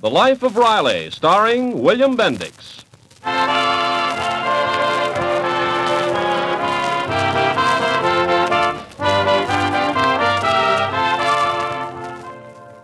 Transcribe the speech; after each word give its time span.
The 0.00 0.08
Life 0.08 0.44
of 0.44 0.56
Riley, 0.56 1.10
starring 1.10 1.82
William 1.82 2.16
Bendix. 2.16 2.84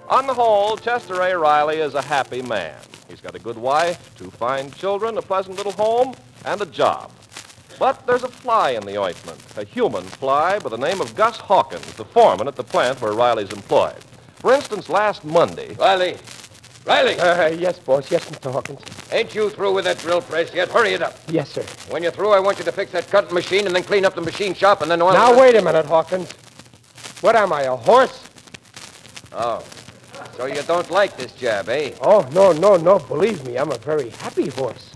On 0.08 0.26
the 0.26 0.34
whole, 0.34 0.76
Chester 0.76 1.22
A. 1.22 1.38
Riley 1.38 1.76
is 1.76 1.94
a 1.94 2.02
happy 2.02 2.42
man. 2.42 2.74
He's 3.08 3.20
got 3.20 3.36
a 3.36 3.38
good 3.38 3.58
wife, 3.58 4.12
two 4.16 4.32
fine 4.32 4.72
children, 4.72 5.16
a 5.16 5.22
pleasant 5.22 5.56
little 5.56 5.70
home, 5.70 6.16
and 6.44 6.60
a 6.62 6.66
job. 6.66 7.12
But 7.78 8.04
there's 8.08 8.24
a 8.24 8.28
fly 8.28 8.70
in 8.70 8.84
the 8.84 8.98
ointment, 8.98 9.40
a 9.56 9.64
human 9.64 10.02
fly 10.02 10.58
by 10.58 10.68
the 10.68 10.76
name 10.76 11.00
of 11.00 11.14
Gus 11.14 11.36
Hawkins, 11.36 11.94
the 11.94 12.04
foreman 12.04 12.48
at 12.48 12.56
the 12.56 12.64
plant 12.64 13.00
where 13.00 13.12
Riley's 13.12 13.52
employed. 13.52 14.02
For 14.34 14.52
instance, 14.52 14.88
last 14.88 15.24
Monday, 15.24 15.74
Riley. 15.74 16.16
Riley, 16.86 17.18
Uh, 17.18 17.48
yes, 17.48 17.78
boss. 17.78 18.10
Yes, 18.10 18.24
Mr. 18.26 18.52
Hawkins. 18.52 18.80
ain't 19.10 19.34
you 19.34 19.48
through 19.48 19.72
with 19.72 19.84
that 19.86 19.98
drill 19.98 20.20
press 20.20 20.52
yet? 20.52 20.68
Hurry 20.68 20.92
it 20.92 21.02
up. 21.02 21.16
Yes, 21.28 21.50
sir. 21.50 21.62
When 21.88 22.02
you're 22.02 22.12
through, 22.12 22.30
I 22.32 22.40
want 22.40 22.58
you 22.58 22.64
to 22.64 22.72
fix 22.72 22.92
that 22.92 23.08
cutting 23.08 23.32
machine 23.32 23.66
and 23.66 23.74
then 23.74 23.84
clean 23.84 24.04
up 24.04 24.14
the 24.14 24.20
machine 24.20 24.52
shop 24.54 24.82
and 24.82 24.90
then 24.90 25.00
oil. 25.00 25.14
Now, 25.14 25.38
wait 25.38 25.54
a 25.56 25.62
minute, 25.62 25.86
Hawkins. 25.86 26.30
What 27.22 27.36
am 27.36 27.52
I, 27.54 27.62
a 27.62 27.74
horse? 27.76 28.28
Oh. 29.32 29.64
So 30.36 30.44
you 30.46 30.60
don't 30.62 30.90
like 30.90 31.16
this 31.16 31.32
job, 31.32 31.68
eh? 31.70 31.92
Oh, 32.02 32.26
no, 32.32 32.52
no, 32.52 32.76
no. 32.76 32.98
Believe 32.98 33.46
me, 33.46 33.56
I'm 33.56 33.70
a 33.72 33.78
very 33.78 34.10
happy 34.10 34.48
horse. 34.50 34.90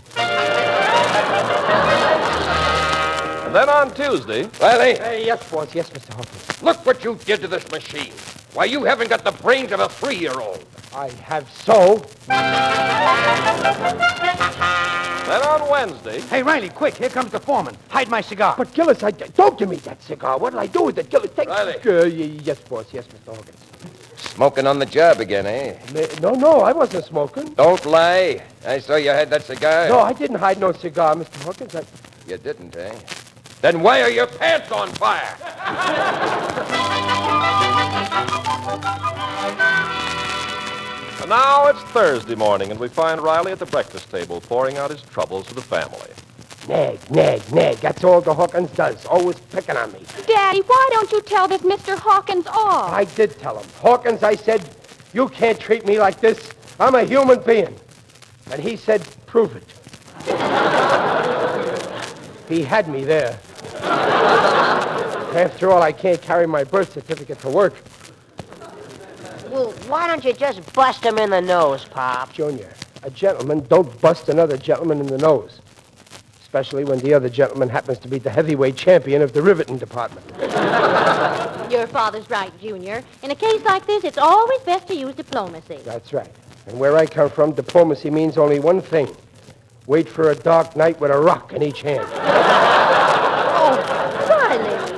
and 3.45 3.55
then 3.55 3.67
on 3.67 3.91
Tuesday, 3.95 4.47
Riley, 4.61 4.99
Uh, 4.99 5.11
yes, 5.13 5.43
boss. 5.49 5.73
Yes, 5.73 5.89
Mr. 5.89 6.13
Hawkins. 6.13 6.61
look 6.61 6.85
what 6.85 7.03
you 7.03 7.15
did 7.25 7.41
to 7.41 7.47
this 7.47 7.67
machine. 7.71 8.13
Why, 8.53 8.65
you 8.65 8.83
haven't 8.83 9.09
got 9.09 9.23
the 9.23 9.31
brains 9.31 9.71
of 9.71 9.79
a 9.79 9.87
three-year-old. 9.87 10.65
I 10.95 11.09
have 11.09 11.47
so. 11.51 11.97
then 15.27 15.41
on 15.43 15.69
Wednesday, 15.69 16.19
Hey, 16.21 16.41
Riley, 16.41 16.69
quick. 16.69 16.95
Here 16.95 17.09
comes 17.09 17.31
the 17.31 17.39
foreman. 17.39 17.77
Hide 17.89 18.09
my 18.09 18.21
cigar. 18.21 18.55
But, 18.57 18.73
Gillis, 18.73 19.03
I, 19.03 19.11
don't 19.11 19.57
give 19.59 19.69
me 19.69 19.75
that 19.77 20.01
cigar. 20.01 20.39
What'll 20.39 20.59
I 20.59 20.65
do 20.65 20.85
with 20.85 20.97
it, 20.97 21.11
Gillis? 21.11 21.29
Take 21.35 21.47
Riley. 21.47 21.75
Uh, 21.85 22.05
yes, 22.05 22.59
boss. 22.61 22.87
Yes, 22.91 23.05
Mr. 23.07 23.35
Hawkins. 23.35 23.59
Smoking 24.17 24.65
on 24.65 24.79
the 24.79 24.85
job 24.85 25.19
again, 25.19 25.45
eh? 25.45 25.77
No, 26.19 26.31
no, 26.31 26.61
I 26.61 26.71
wasn't 26.71 27.05
smoking. 27.05 27.53
Don't 27.53 27.85
lie. 27.85 28.41
I 28.65 28.79
saw 28.79 28.95
you 28.95 29.11
had 29.11 29.29
that 29.29 29.43
cigar. 29.43 29.89
No, 29.89 29.99
I 29.99 30.13
didn't 30.13 30.39
hide 30.39 30.59
no 30.59 30.71
cigar, 30.71 31.13
Mr. 31.15 31.43
Hawkins. 31.43 31.75
I... 31.75 31.83
You 32.27 32.37
didn't, 32.37 32.75
eh? 32.75 32.97
Then 33.61 33.81
why 33.81 34.01
are 34.01 34.09
your 34.09 34.27
pants 34.27 34.71
on 34.71 34.89
fire? 34.93 35.37
and 41.21 41.29
now 41.29 41.67
it's 41.67 41.81
Thursday 41.91 42.35
morning, 42.35 42.71
and 42.71 42.79
we 42.79 42.87
find 42.87 43.21
Riley 43.21 43.51
at 43.51 43.59
the 43.59 43.65
breakfast 43.65 44.09
table 44.09 44.41
pouring 44.41 44.77
out 44.77 44.91
his 44.91 45.01
troubles 45.01 45.47
to 45.47 45.53
the 45.53 45.61
family. 45.61 46.09
Nag, 46.67 46.99
nag, 47.09 47.51
nag. 47.53 47.77
That's 47.77 48.03
all 48.03 48.21
the 48.21 48.33
Hawkins 48.33 48.69
does. 48.71 49.05
Always 49.05 49.39
picking 49.39 49.75
on 49.75 49.91
me. 49.91 50.01
Daddy, 50.27 50.61
why 50.61 50.89
don't 50.91 51.11
you 51.11 51.21
tell 51.21 51.47
this 51.47 51.61
Mr. 51.61 51.97
Hawkins 51.97 52.45
off? 52.47 52.91
I 52.91 53.05
did 53.05 53.39
tell 53.39 53.57
him. 53.57 53.67
Hawkins, 53.81 54.21
I 54.21 54.35
said, 54.35 54.69
you 55.13 55.29
can't 55.29 55.59
treat 55.59 55.85
me 55.85 55.99
like 55.99 56.19
this. 56.21 56.51
I'm 56.79 56.95
a 56.95 57.03
human 57.03 57.41
being. 57.41 57.75
And 58.51 58.61
he 58.61 58.75
said, 58.75 59.01
prove 59.25 59.55
it. 59.55 59.63
he 62.47 62.63
had 62.63 62.87
me 62.87 63.03
there. 63.03 63.39
After 65.33 65.71
all, 65.71 65.81
I 65.81 65.91
can't 65.91 66.21
carry 66.21 66.47
my 66.47 66.63
birth 66.63 66.93
certificate 66.93 67.39
to 67.39 67.49
work. 67.49 67.75
Why 69.89 70.05
don't 70.05 70.23
you 70.23 70.33
just 70.33 70.71
bust 70.73 71.03
him 71.03 71.17
in 71.17 71.31
the 71.31 71.41
nose, 71.41 71.83
Pop? 71.83 72.31
Junior, 72.31 72.71
a 73.01 73.09
gentleman 73.09 73.65
don't 73.69 73.99
bust 74.01 74.29
another 74.29 74.55
gentleman 74.55 74.99
in 74.99 75.07
the 75.07 75.17
nose. 75.17 75.61
Especially 76.39 76.83
when 76.83 76.99
the 76.99 77.11
other 77.11 77.27
gentleman 77.27 77.69
happens 77.69 77.97
to 77.99 78.07
be 78.07 78.19
the 78.19 78.29
heavyweight 78.29 78.75
champion 78.75 79.23
of 79.23 79.33
the 79.33 79.41
riveting 79.41 79.79
department. 79.79 80.27
Your 81.71 81.87
father's 81.87 82.29
right, 82.29 82.51
Junior. 82.61 83.03
In 83.23 83.31
a 83.31 83.35
case 83.35 83.63
like 83.63 83.87
this, 83.87 84.03
it's 84.03 84.19
always 84.19 84.61
best 84.61 84.87
to 84.89 84.95
use 84.95 85.15
diplomacy. 85.15 85.79
That's 85.83 86.13
right. 86.13 86.29
And 86.67 86.79
where 86.79 86.95
I 86.95 87.07
come 87.07 87.31
from, 87.31 87.53
diplomacy 87.53 88.11
means 88.11 88.37
only 88.37 88.59
one 88.59 88.81
thing. 88.81 89.15
Wait 89.87 90.07
for 90.07 90.29
a 90.29 90.35
dark 90.35 90.75
night 90.75 90.99
with 91.01 91.09
a 91.09 91.19
rock 91.19 91.51
in 91.53 91.63
each 91.63 91.81
hand. 91.81 92.07
Riley. 94.49 94.89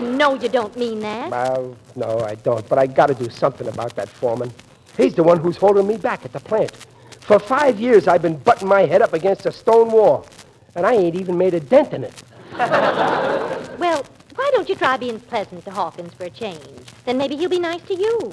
You 0.00 0.12
know 0.12 0.34
you 0.34 0.48
don't 0.48 0.74
mean 0.78 1.00
that. 1.00 1.30
Well, 1.30 1.76
no, 1.94 2.20
I 2.20 2.34
don't. 2.36 2.66
But 2.70 2.78
I 2.78 2.86
got 2.86 3.08
to 3.08 3.14
do 3.14 3.28
something 3.28 3.68
about 3.68 3.94
that 3.96 4.08
foreman. 4.08 4.50
He's 4.96 5.14
the 5.14 5.22
one 5.22 5.38
who's 5.38 5.58
holding 5.58 5.86
me 5.86 5.98
back 5.98 6.24
at 6.24 6.32
the 6.32 6.40
plant. 6.40 6.74
For 7.20 7.38
five 7.38 7.78
years, 7.78 8.08
I've 8.08 8.22
been 8.22 8.38
butting 8.38 8.66
my 8.66 8.86
head 8.86 9.02
up 9.02 9.12
against 9.12 9.44
a 9.44 9.52
stone 9.52 9.92
wall, 9.92 10.26
and 10.74 10.86
I 10.86 10.94
ain't 10.94 11.16
even 11.16 11.36
made 11.36 11.52
a 11.52 11.60
dent 11.60 11.92
in 11.92 12.04
it. 12.04 12.22
Well, 13.80 14.04
why 14.34 14.50
don't 14.52 14.68
you 14.68 14.74
try 14.74 14.98
being 14.98 15.18
pleasant 15.18 15.64
to 15.64 15.70
Hawkins 15.70 16.12
for 16.12 16.24
a 16.24 16.30
change? 16.30 16.60
Then 17.06 17.16
maybe 17.16 17.34
he'll 17.34 17.48
be 17.48 17.58
nice 17.58 17.80
to 17.84 17.94
you. 17.94 18.30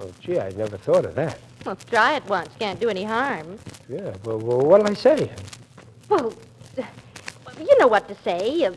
Oh, 0.00 0.10
gee, 0.18 0.40
I 0.40 0.48
never 0.52 0.78
thought 0.78 1.04
of 1.04 1.14
that. 1.16 1.38
Well, 1.66 1.76
try 1.76 2.16
it 2.16 2.24
once. 2.26 2.48
Can't 2.58 2.80
do 2.80 2.88
any 2.88 3.04
harm. 3.04 3.58
Yeah, 3.86 4.14
well, 4.24 4.38
well 4.38 4.60
what'll 4.60 4.86
I 4.86 4.94
say? 4.94 5.30
Well, 6.08 6.32
you 7.58 7.78
know 7.78 7.88
what 7.88 8.08
to 8.08 8.14
say. 8.24 8.70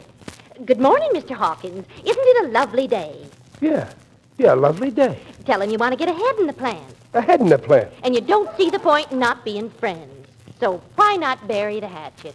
Good 0.66 0.80
morning, 0.80 1.12
Mr. 1.14 1.36
Hawkins. 1.36 1.86
Isn't 2.04 2.28
it 2.28 2.46
a 2.46 2.48
lovely 2.50 2.88
day? 2.88 3.16
Yeah, 3.62 3.94
yeah, 4.38 4.54
lovely 4.54 4.90
day. 4.90 5.20
Tell 5.46 5.62
him 5.62 5.70
you 5.70 5.78
want 5.78 5.92
to 5.92 5.98
get 5.98 6.10
ahead 6.10 6.40
in 6.40 6.48
the 6.48 6.54
plan. 6.54 6.84
Ahead 7.14 7.42
in 7.42 7.50
the 7.50 7.60
plan? 7.60 7.90
And 8.04 8.16
you 8.16 8.22
don't 8.22 8.50
see 8.58 8.72
the 8.72 8.80
point 8.80 9.12
in 9.12 9.20
not 9.20 9.46
being 9.46 9.70
friends. 9.70 10.12
So 10.60 10.82
why 10.96 11.16
not 11.16 11.48
bury 11.48 11.80
the 11.80 11.88
hatchet? 11.88 12.34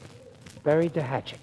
Bury 0.62 0.86
the 0.86 1.02
hatchet. 1.02 1.40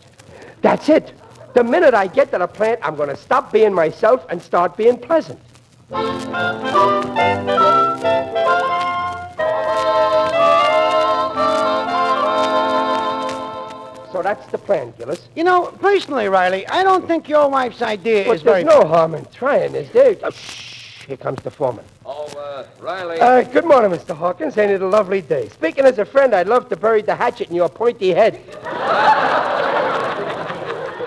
That's 0.61 0.87
it. 0.87 1.13
The 1.53 1.65
minute 1.65 1.93
I 1.93 2.07
get 2.07 2.31
to 2.31 2.37
the 2.37 2.47
plant, 2.47 2.79
I'm 2.81 2.95
going 2.95 3.09
to 3.09 3.17
stop 3.17 3.51
being 3.51 3.73
myself 3.73 4.25
and 4.29 4.41
start 4.41 4.77
being 4.77 4.97
pleasant. 4.97 5.39
That's 14.29 14.51
the 14.51 14.57
plan, 14.59 14.93
Gillis. 14.97 15.27
You 15.35 15.43
know, 15.43 15.71
personally, 15.79 16.29
Riley, 16.29 16.67
I 16.67 16.83
don't 16.83 17.07
think 17.07 17.27
your 17.27 17.49
wife's 17.49 17.81
idea 17.81 18.25
But 18.25 18.35
is 18.35 18.41
very... 18.43 18.63
there's 18.63 18.81
no 18.81 18.87
harm 18.87 19.15
in 19.15 19.25
trying, 19.33 19.73
is 19.73 19.89
there? 19.91 20.15
Oh, 20.21 20.29
shh. 20.29 21.05
Here 21.07 21.17
comes 21.17 21.41
the 21.41 21.49
foreman. 21.49 21.83
Oh, 22.05 22.27
uh, 22.37 22.67
Riley. 22.79 23.19
Uh, 23.19 23.41
good 23.41 23.65
morning, 23.65 23.89
Mr. 23.89 24.15
Hawkins. 24.15 24.55
Ain't 24.59 24.69
it 24.71 24.83
a 24.83 24.87
lovely 24.87 25.21
day? 25.21 25.49
Speaking 25.49 25.85
as 25.85 25.97
a 25.97 26.05
friend, 26.05 26.35
I'd 26.35 26.47
love 26.47 26.69
to 26.69 26.75
bury 26.75 27.01
the 27.01 27.15
hatchet 27.15 27.49
in 27.49 27.55
your 27.55 27.69
pointy 27.69 28.09
head. 28.09 28.35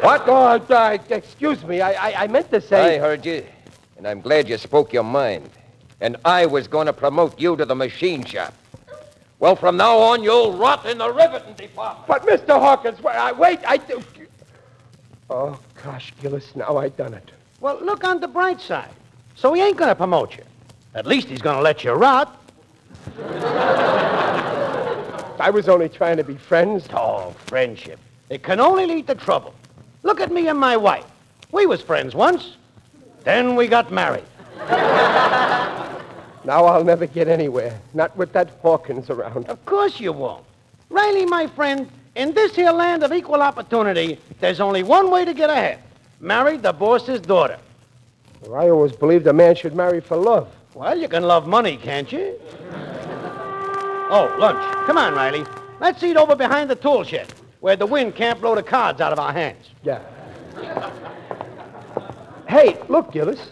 what? 0.02 0.24
Oh, 0.26 0.60
uh, 0.68 0.98
excuse 1.08 1.64
me. 1.64 1.80
I, 1.80 1.92
I, 1.92 2.24
I 2.24 2.26
meant 2.26 2.50
to 2.50 2.60
say. 2.60 2.96
I 2.96 2.98
heard 2.98 3.24
you, 3.24 3.46
and 3.96 4.08
I'm 4.08 4.20
glad 4.20 4.48
you 4.48 4.58
spoke 4.58 4.92
your 4.92 5.04
mind. 5.04 5.48
And 6.00 6.16
I 6.24 6.46
was 6.46 6.66
going 6.66 6.86
to 6.86 6.92
promote 6.92 7.38
you 7.38 7.54
to 7.54 7.64
the 7.64 7.76
machine 7.76 8.24
shop. 8.24 8.52
Well, 9.42 9.56
from 9.56 9.76
now 9.76 9.98
on, 9.98 10.22
you'll 10.22 10.52
rot 10.52 10.86
in 10.86 10.98
the 10.98 11.10
riveting 11.10 11.54
department. 11.54 12.06
But, 12.06 12.24
Mr. 12.24 12.60
Hawkins, 12.60 13.02
wait, 13.02 13.16
I, 13.16 13.32
wait, 13.32 13.58
I 13.66 13.76
do. 13.76 14.00
Oh, 15.28 15.58
gosh, 15.82 16.12
Gillis, 16.22 16.54
now 16.54 16.76
I 16.76 16.90
done 16.90 17.12
it. 17.12 17.32
Well, 17.58 17.80
look 17.82 18.04
on 18.04 18.20
the 18.20 18.28
bright 18.28 18.60
side. 18.60 18.92
So 19.34 19.52
he 19.52 19.60
ain't 19.60 19.76
gonna 19.76 19.96
promote 19.96 20.36
you. 20.36 20.44
At 20.94 21.08
least 21.08 21.26
he's 21.26 21.42
gonna 21.42 21.60
let 21.60 21.82
you 21.82 21.90
rot. 21.90 22.40
I 25.40 25.50
was 25.52 25.68
only 25.68 25.88
trying 25.88 26.18
to 26.18 26.24
be 26.24 26.36
friends. 26.36 26.86
Oh, 26.92 27.34
friendship. 27.46 27.98
It 28.30 28.44
can 28.44 28.60
only 28.60 28.86
lead 28.86 29.08
to 29.08 29.16
trouble. 29.16 29.54
Look 30.04 30.20
at 30.20 30.30
me 30.30 30.46
and 30.46 30.58
my 30.60 30.76
wife. 30.76 31.06
We 31.50 31.66
was 31.66 31.82
friends 31.82 32.14
once. 32.14 32.58
Then 33.24 33.56
we 33.56 33.66
got 33.66 33.90
married. 33.90 34.22
Now 36.44 36.64
I'll 36.64 36.84
never 36.84 37.06
get 37.06 37.28
anywhere. 37.28 37.80
Not 37.94 38.16
with 38.16 38.32
that 38.32 38.50
Hawkins 38.62 39.10
around. 39.10 39.46
Of 39.46 39.64
course 39.64 40.00
you 40.00 40.12
won't. 40.12 40.44
Riley, 40.90 41.24
my 41.24 41.46
friend, 41.46 41.88
in 42.16 42.34
this 42.34 42.54
here 42.54 42.72
land 42.72 43.02
of 43.02 43.12
equal 43.12 43.40
opportunity, 43.40 44.18
there's 44.40 44.60
only 44.60 44.82
one 44.82 45.10
way 45.10 45.24
to 45.24 45.32
get 45.32 45.50
ahead. 45.50 45.78
Marry 46.20 46.56
the 46.56 46.72
boss's 46.72 47.20
daughter. 47.20 47.58
Well, 48.42 48.60
I 48.60 48.70
always 48.70 48.92
believed 48.92 49.26
a 49.26 49.32
man 49.32 49.54
should 49.54 49.74
marry 49.74 50.00
for 50.00 50.16
love. 50.16 50.48
Well, 50.74 50.98
you 50.98 51.08
can 51.08 51.22
love 51.22 51.46
money, 51.46 51.76
can't 51.76 52.10
you? 52.10 52.38
Oh, 54.10 54.34
lunch. 54.38 54.86
Come 54.86 54.98
on, 54.98 55.14
Riley. 55.14 55.46
Let's 55.80 56.02
eat 56.02 56.16
over 56.16 56.36
behind 56.36 56.68
the 56.68 56.76
tool 56.76 57.04
shed, 57.04 57.32
where 57.60 57.76
the 57.76 57.86
wind 57.86 58.14
can't 58.14 58.40
blow 58.40 58.54
the 58.54 58.62
cards 58.62 59.00
out 59.00 59.12
of 59.12 59.18
our 59.18 59.32
hands. 59.32 59.70
Yeah. 59.82 60.02
hey, 62.48 62.78
look, 62.88 63.12
Gillis. 63.12 63.50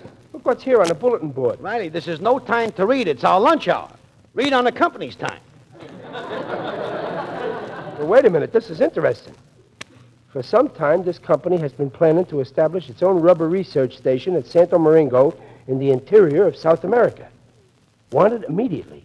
What's 0.50 0.64
here 0.64 0.81
on 0.81 0.88
the 0.88 0.97
bulletin 0.97 1.31
board. 1.31 1.61
Riley, 1.61 1.88
this 1.91 2.08
is 2.08 2.20
no 2.20 2.41
time 2.41 2.73
to 2.73 2.85
read. 2.85 3.06
It's 3.06 3.23
our 3.23 3.38
lunch 3.38 3.69
hour. 3.69 3.88
Read 4.35 4.52
on 4.52 4.64
the 4.64 4.73
company's 4.73 5.14
time. 5.14 5.38
Well, 6.11 8.08
wait 8.08 8.25
a 8.25 8.31
minute. 8.31 8.52
This 8.52 8.69
is 8.69 8.81
interesting. 8.81 9.37
For 10.32 10.43
some 10.43 10.69
time, 10.69 11.05
this 11.05 11.20
company 11.20 11.56
has 11.58 11.73
been 11.73 11.88
planning 11.88 12.25
to 12.25 12.41
establish 12.41 12.91
its 12.91 13.00
own 13.00 13.20
rubber 13.20 13.49
research 13.49 13.97
station 13.97 14.35
at 14.35 14.44
Santo 14.44 14.76
Domingo 14.76 15.38
in 15.69 15.79
the 15.79 15.93
interior 15.93 16.49
of 16.49 16.56
South 16.56 16.82
America. 16.82 17.29
Wanted 18.11 18.43
immediately. 18.43 19.05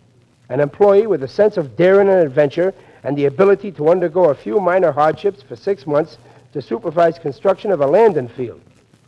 An 0.50 0.60
employee 0.60 1.06
with 1.06 1.22
a 1.22 1.28
sense 1.28 1.58
of 1.58 1.78
daring 1.78 2.10
and 2.10 2.22
adventure 2.22 2.74
and 3.04 3.16
the 3.16 3.26
ability 3.26 3.72
to 3.74 3.90
undergo 3.90 4.32
a 4.32 4.36
few 4.36 4.60
minor 4.60 4.92
hardships 4.92 5.44
for 5.44 5.56
six 5.56 5.86
months 5.86 6.18
to 6.54 6.62
supervise 6.64 7.20
construction 7.20 7.72
of 7.72 7.82
a 7.82 7.86
landing 7.86 8.30
field. 8.30 8.62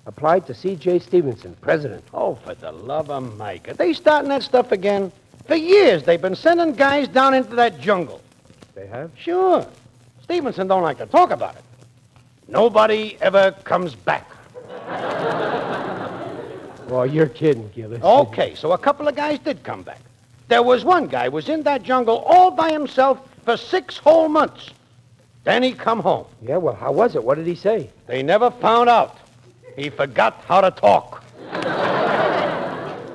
Applied 0.08 0.48
to 0.48 0.54
C.J. 0.54 1.00
Stevenson, 1.00 1.56
president. 1.60 2.02
Oh, 2.14 2.36
for 2.36 2.56
the 2.56 2.72
love 2.72 3.10
of 3.10 3.38
Mike. 3.38 3.68
Are 3.68 3.74
they 3.74 3.92
starting 3.92 4.30
that 4.30 4.42
stuff 4.42 4.72
again? 4.72 5.12
For 5.46 5.56
years, 5.56 6.04
they've 6.04 6.22
been 6.22 6.36
sending 6.36 6.74
guys 6.74 7.10
down 7.10 7.34
into 7.34 7.56
that 7.58 7.82
jungle. 7.82 8.22
They 8.74 8.88
have? 8.88 9.12
Sure. 9.18 9.68
Stevenson 10.24 10.68
don't 10.68 10.82
like 10.82 10.98
to 11.00 11.06
talk 11.08 11.32
about 11.32 11.58
it. 11.58 11.64
Nobody 12.48 13.18
ever 13.22 13.52
comes 13.64 13.94
back. 13.94 14.32
Oh, 16.90 17.04
you're 17.04 17.28
kidding, 17.28 17.70
Gillis. 17.76 18.02
Okay, 18.02 18.56
so 18.56 18.72
a 18.72 18.78
couple 18.78 19.10
of 19.10 19.16
guys 19.18 19.40
did 19.40 19.62
come 19.62 19.82
back. 19.82 20.00
There 20.48 20.64
was 20.64 20.86
one 20.86 21.08
guy 21.08 21.28
was 21.28 21.50
in 21.50 21.64
that 21.64 21.84
jungle 21.84 22.20
all 22.20 22.50
by 22.50 22.72
himself 22.72 23.20
for 23.44 23.58
six 23.58 23.98
whole 23.98 24.30
months. 24.30 24.70
Then 25.44 25.64
he 25.64 25.74
come 25.74 26.00
home. 26.00 26.28
Yeah, 26.42 26.56
well, 26.56 26.76
how 26.76 26.94
was 26.94 27.18
it? 27.18 27.24
What 27.26 27.36
did 27.36 27.46
he 27.46 27.56
say? 27.56 27.90
They 28.06 28.24
never 28.24 28.50
found 28.50 28.88
out. 28.88 29.18
He 29.78 29.90
forgot 29.90 30.44
how 30.48 30.60
to 30.62 30.72
talk. 30.72 31.24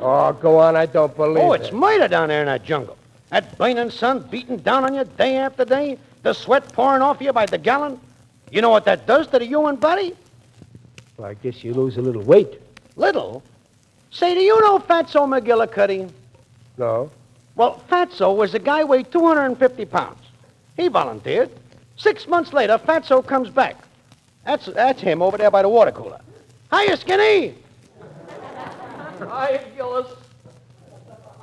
Oh, 0.05 0.33
go 0.33 0.59
on. 0.59 0.75
I 0.75 0.87
don't 0.87 1.15
believe 1.17 1.45
Oh, 1.45 1.53
it. 1.53 1.61
it's 1.63 1.71
murder 1.73 2.09
down 2.09 2.27
there 2.29 2.41
in 2.41 2.47
that 2.47 2.65
jungle. 2.65 2.99
That 3.31 3.57
burning 3.57 3.89
sun 3.89 4.27
beating 4.33 4.57
down 4.57 4.83
on 4.85 4.95
you 4.95 5.05
day 5.05 5.37
after 5.37 5.65
day, 5.65 5.97
the 6.25 6.33
sweat 6.33 6.73
pouring 6.73 7.03
off 7.03 7.21
you 7.21 7.33
by 7.33 7.47
the 7.47 7.57
gallon. 7.57 8.01
You 8.51 8.63
know 8.63 8.71
what 8.71 8.85
that 8.87 9.07
does 9.07 9.29
to 9.29 9.39
the 9.39 9.45
human 9.47 9.77
body? 9.77 10.17
Well, 11.17 11.29
I 11.31 11.35
guess 11.35 11.63
you 11.63 11.73
lose 11.73 11.99
a 11.99 12.03
little 12.03 12.23
weight. 12.23 12.61
Little. 12.97 13.45
Say, 14.11 14.35
do 14.35 14.41
you 14.41 14.61
know 14.61 14.81
Fatso 14.81 15.21
McGillicuddy? 15.25 16.11
No. 16.79 17.09
Well, 17.55 17.81
Fatso 17.89 18.35
was 18.37 18.55
a 18.55 18.59
guy 18.59 18.83
weighed 18.83 19.13
250 19.13 19.85
pounds. 19.85 20.19
He 20.77 20.89
volunteered. 20.89 21.49
Six 21.97 22.27
months 22.27 22.53
later, 22.53 22.77
Fatso 22.77 23.25
comes 23.25 23.51
back. 23.51 23.77
That's, 24.45 24.67
that's 24.67 25.01
him 25.01 25.23
over 25.23 25.39
there 25.39 25.53
by 25.53 25.63
the 25.63 25.69
water 25.69 25.93
cooler. 25.93 26.21
Hiya, 26.73 26.97
Skinny! 26.97 27.55
Hi, 29.21 29.65
Gillis. 29.77 30.07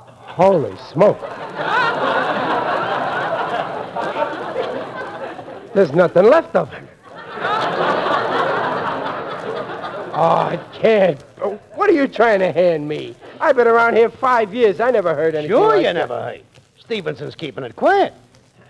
Holy 0.08 0.76
smoke. 0.92 1.20
There's 5.74 5.92
nothing 5.92 6.24
left 6.24 6.56
of 6.56 6.72
him. 6.72 6.88
Oh, 10.12 10.48
I 10.50 10.58
can't. 10.74 11.20
What 11.74 11.88
are 11.88 11.92
you 11.92 12.08
trying 12.08 12.40
to 12.40 12.50
hand 12.52 12.88
me? 12.88 13.14
I've 13.40 13.56
been 13.56 13.68
around 13.68 13.94
here 13.96 14.10
five 14.10 14.52
years. 14.52 14.80
I 14.80 14.90
never 14.90 15.14
heard 15.14 15.34
anything 15.34 15.56
Sure 15.56 15.68
like 15.68 15.76
you 15.78 15.82
that. 15.84 15.92
never 15.94 16.20
heard. 16.20 16.42
Stevenson's 16.78 17.34
keeping 17.36 17.62
it 17.64 17.76
quiet. 17.76 18.12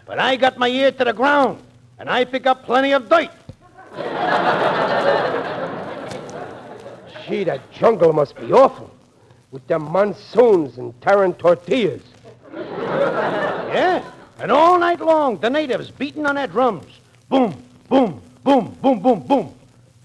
But 0.06 0.18
I 0.18 0.36
got 0.36 0.58
my 0.58 0.68
ear 0.68 0.92
to 0.92 1.04
the 1.04 1.12
ground, 1.12 1.60
and 1.98 2.10
I 2.10 2.24
pick 2.24 2.46
up 2.46 2.64
plenty 2.64 2.92
of 2.92 3.08
dirt. 3.08 3.30
Gee, 7.30 7.44
that 7.44 7.70
jungle 7.70 8.12
must 8.12 8.34
be 8.36 8.52
awful. 8.52 8.90
With 9.52 9.64
them 9.68 9.82
monsoons 9.92 10.78
and 10.78 11.00
tearing 11.00 11.32
tortillas. 11.34 12.02
Yeah. 12.52 14.02
And 14.40 14.50
all 14.50 14.78
night 14.80 15.00
long, 15.00 15.38
the 15.38 15.48
natives 15.48 15.92
beating 15.92 16.26
on 16.26 16.34
their 16.34 16.48
drums. 16.48 16.86
Boom, 17.28 17.54
boom, 17.88 18.20
boom, 18.42 18.76
boom, 18.82 18.98
boom, 19.00 19.20
boom. 19.20 19.54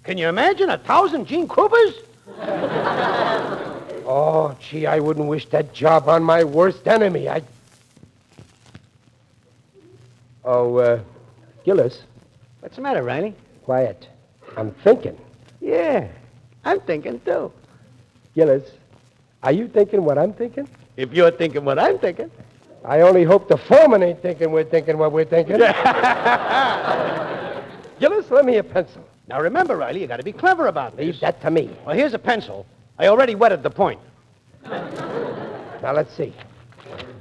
Can 0.04 0.19
you 0.19 0.30
imagine 0.30 0.69
a 0.69 0.77
thousand 0.77 1.25
Gene 1.25 1.48
Krupas? 1.48 1.95
Oh, 4.07 4.56
gee, 4.60 4.86
I 4.86 5.00
wouldn't 5.00 5.25
wish 5.27 5.48
that 5.48 5.74
job 5.74 6.07
on 6.07 6.22
my 6.24 6.44
worst 6.44 6.88
enemy. 6.88 7.27
I. 7.27 7.42
Oh, 10.44 10.75
uh, 10.77 11.00
Gillis, 11.63 12.04
What's 12.60 12.75
the 12.75 12.83
matter, 12.83 13.01
Riley? 13.01 13.33
quiet. 13.63 14.07
I'm 14.57 14.69
thinking. 14.83 15.18
Yeah, 15.60 16.07
I'm 16.65 16.81
thinking 16.81 17.21
too. 17.21 17.51
Gillis, 18.33 18.69
are 19.44 19.51
you 19.51 19.67
thinking 19.67 20.03
what 20.03 20.17
I'm 20.17 20.33
thinking? 20.33 20.67
If 20.97 21.13
you're 21.13 21.31
thinking 21.31 21.63
what 21.63 21.79
I'm 21.79 22.00
thinking. 22.00 22.31
I 22.83 23.01
only 23.01 23.23
hope 23.23 23.47
the 23.47 23.57
foreman 23.57 24.03
ain't 24.03 24.21
thinking 24.21 24.51
we're 24.51 24.63
thinking 24.63 24.97
what 24.97 25.12
we're 25.12 25.25
thinking. 25.25 25.57
Gillis, 28.00 28.31
lend 28.31 28.47
me 28.47 28.57
a 28.57 28.63
pencil. 28.63 29.03
Now 29.27 29.41
remember, 29.41 29.75
Riley, 29.77 30.01
you 30.01 30.07
got 30.07 30.17
to 30.17 30.24
be 30.24 30.34
clever 30.34 30.67
about 30.67 30.98
this. 30.98 31.05
Leave 31.05 31.19
that 31.22 31.41
to 31.41 31.50
me. 31.50 31.69
Well, 31.86 31.95
here's 31.95 32.13
a 32.13 32.19
pencil. 32.19 32.65
I 33.00 33.07
already 33.07 33.36
wetted 33.36 33.63
the 33.63 33.69
point. 33.72 34.00
Now, 34.65 35.93
let's 35.93 36.13
see. 36.15 36.34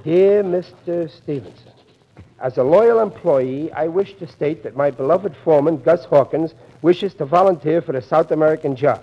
Dear 0.05 0.43
Mr. 0.43 1.11
Stevenson, 1.11 1.73
as 2.41 2.59
a 2.59 2.63
loyal 2.63 3.01
employee, 3.01 3.73
I 3.73 3.89
wish 3.89 4.15
to 4.19 4.27
state 4.27 4.63
that 4.63 4.77
my 4.77 4.91
beloved 4.91 5.35
foreman, 5.45 5.83
Gus 5.83 6.05
Hawkins, 6.05 6.55
wishes 6.83 7.15
to 7.15 7.25
volunteer 7.25 7.81
for 7.81 7.93
the 7.93 8.03
South 8.03 8.31
American 8.31 8.77
job. 8.77 9.03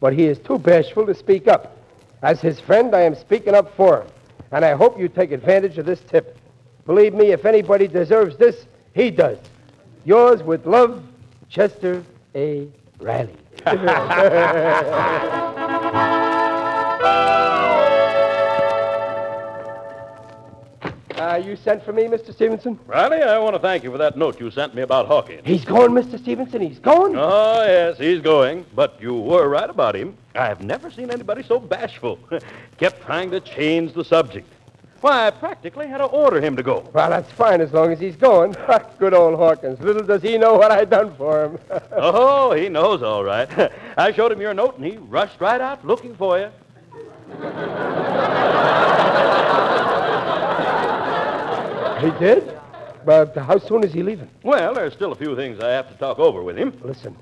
But 0.00 0.12
he 0.12 0.26
is 0.26 0.38
too 0.38 0.58
bashful 0.58 1.06
to 1.06 1.14
speak 1.14 1.48
up. 1.48 1.76
As 2.22 2.40
his 2.40 2.60
friend, 2.60 2.94
I 2.94 3.02
am 3.02 3.14
speaking 3.14 3.54
up 3.54 3.74
for 3.76 4.02
him. 4.02 4.08
And 4.52 4.64
I 4.64 4.74
hope 4.74 4.98
you 4.98 5.08
take 5.08 5.32
advantage 5.32 5.78
of 5.78 5.86
this 5.86 6.00
tip. 6.00 6.38
Believe 6.86 7.14
me, 7.14 7.32
if 7.32 7.44
anybody 7.44 7.88
deserves 7.88 8.36
this, 8.36 8.66
he 8.94 9.10
does. 9.10 9.38
Yours 10.04 10.42
with 10.42 10.66
love, 10.66 11.02
Chester 11.48 12.04
A. 12.34 12.68
Riley. 13.00 13.34
you 21.36 21.56
sent 21.56 21.84
for 21.84 21.92
me, 21.92 22.04
Mr. 22.04 22.32
Stevenson? 22.32 22.78
Riley, 22.86 23.22
I 23.22 23.38
want 23.38 23.54
to 23.54 23.60
thank 23.60 23.82
you 23.84 23.90
for 23.90 23.98
that 23.98 24.16
note 24.16 24.40
you 24.40 24.50
sent 24.50 24.74
me 24.74 24.82
about 24.82 25.06
Hawkins. 25.06 25.42
He's 25.44 25.64
going, 25.64 25.92
Mr. 25.92 26.18
Stevenson. 26.18 26.60
He's 26.60 26.78
going. 26.78 27.16
Oh, 27.16 27.64
yes, 27.66 27.98
he's 27.98 28.20
going. 28.20 28.64
But 28.74 29.00
you 29.00 29.14
were 29.14 29.48
right 29.48 29.68
about 29.68 29.94
him. 29.94 30.16
I've 30.34 30.62
never 30.62 30.90
seen 30.90 31.10
anybody 31.10 31.42
so 31.42 31.58
bashful. 31.58 32.18
Kept 32.78 33.02
trying 33.02 33.30
to 33.30 33.40
change 33.40 33.92
the 33.92 34.04
subject. 34.04 34.48
Why, 35.00 35.26
I 35.26 35.30
practically 35.30 35.86
had 35.86 35.98
to 35.98 36.04
order 36.04 36.40
him 36.40 36.56
to 36.56 36.62
go. 36.62 36.88
Well, 36.92 37.10
that's 37.10 37.30
fine 37.32 37.60
as 37.60 37.72
long 37.72 37.92
as 37.92 38.00
he's 38.00 38.16
going. 38.16 38.56
Good 38.98 39.14
old 39.14 39.36
Hawkins. 39.36 39.80
Little 39.80 40.02
does 40.02 40.22
he 40.22 40.38
know 40.38 40.54
what 40.54 40.70
I've 40.70 40.90
done 40.90 41.14
for 41.16 41.44
him. 41.44 41.58
oh, 41.92 42.52
he 42.52 42.68
knows 42.68 43.02
all 43.02 43.22
right. 43.22 43.48
I 43.96 44.12
showed 44.12 44.32
him 44.32 44.40
your 44.40 44.54
note, 44.54 44.76
and 44.76 44.84
he 44.84 44.96
rushed 44.96 45.40
right 45.40 45.60
out 45.60 45.86
looking 45.86 46.14
for 46.16 46.38
you. 46.38 46.50
He 52.00 52.10
did? 52.18 52.58
But 53.04 53.36
how 53.36 53.58
soon 53.58 53.84
is 53.84 53.92
he 53.92 54.02
leaving? 54.02 54.28
Well, 54.42 54.74
there's 54.74 54.92
still 54.92 55.12
a 55.12 55.14
few 55.14 55.36
things 55.36 55.60
I 55.60 55.70
have 55.70 55.88
to 55.88 55.94
talk 55.94 56.18
over 56.18 56.42
with 56.42 56.56
him. 56.58 56.76
Listen, 56.82 57.16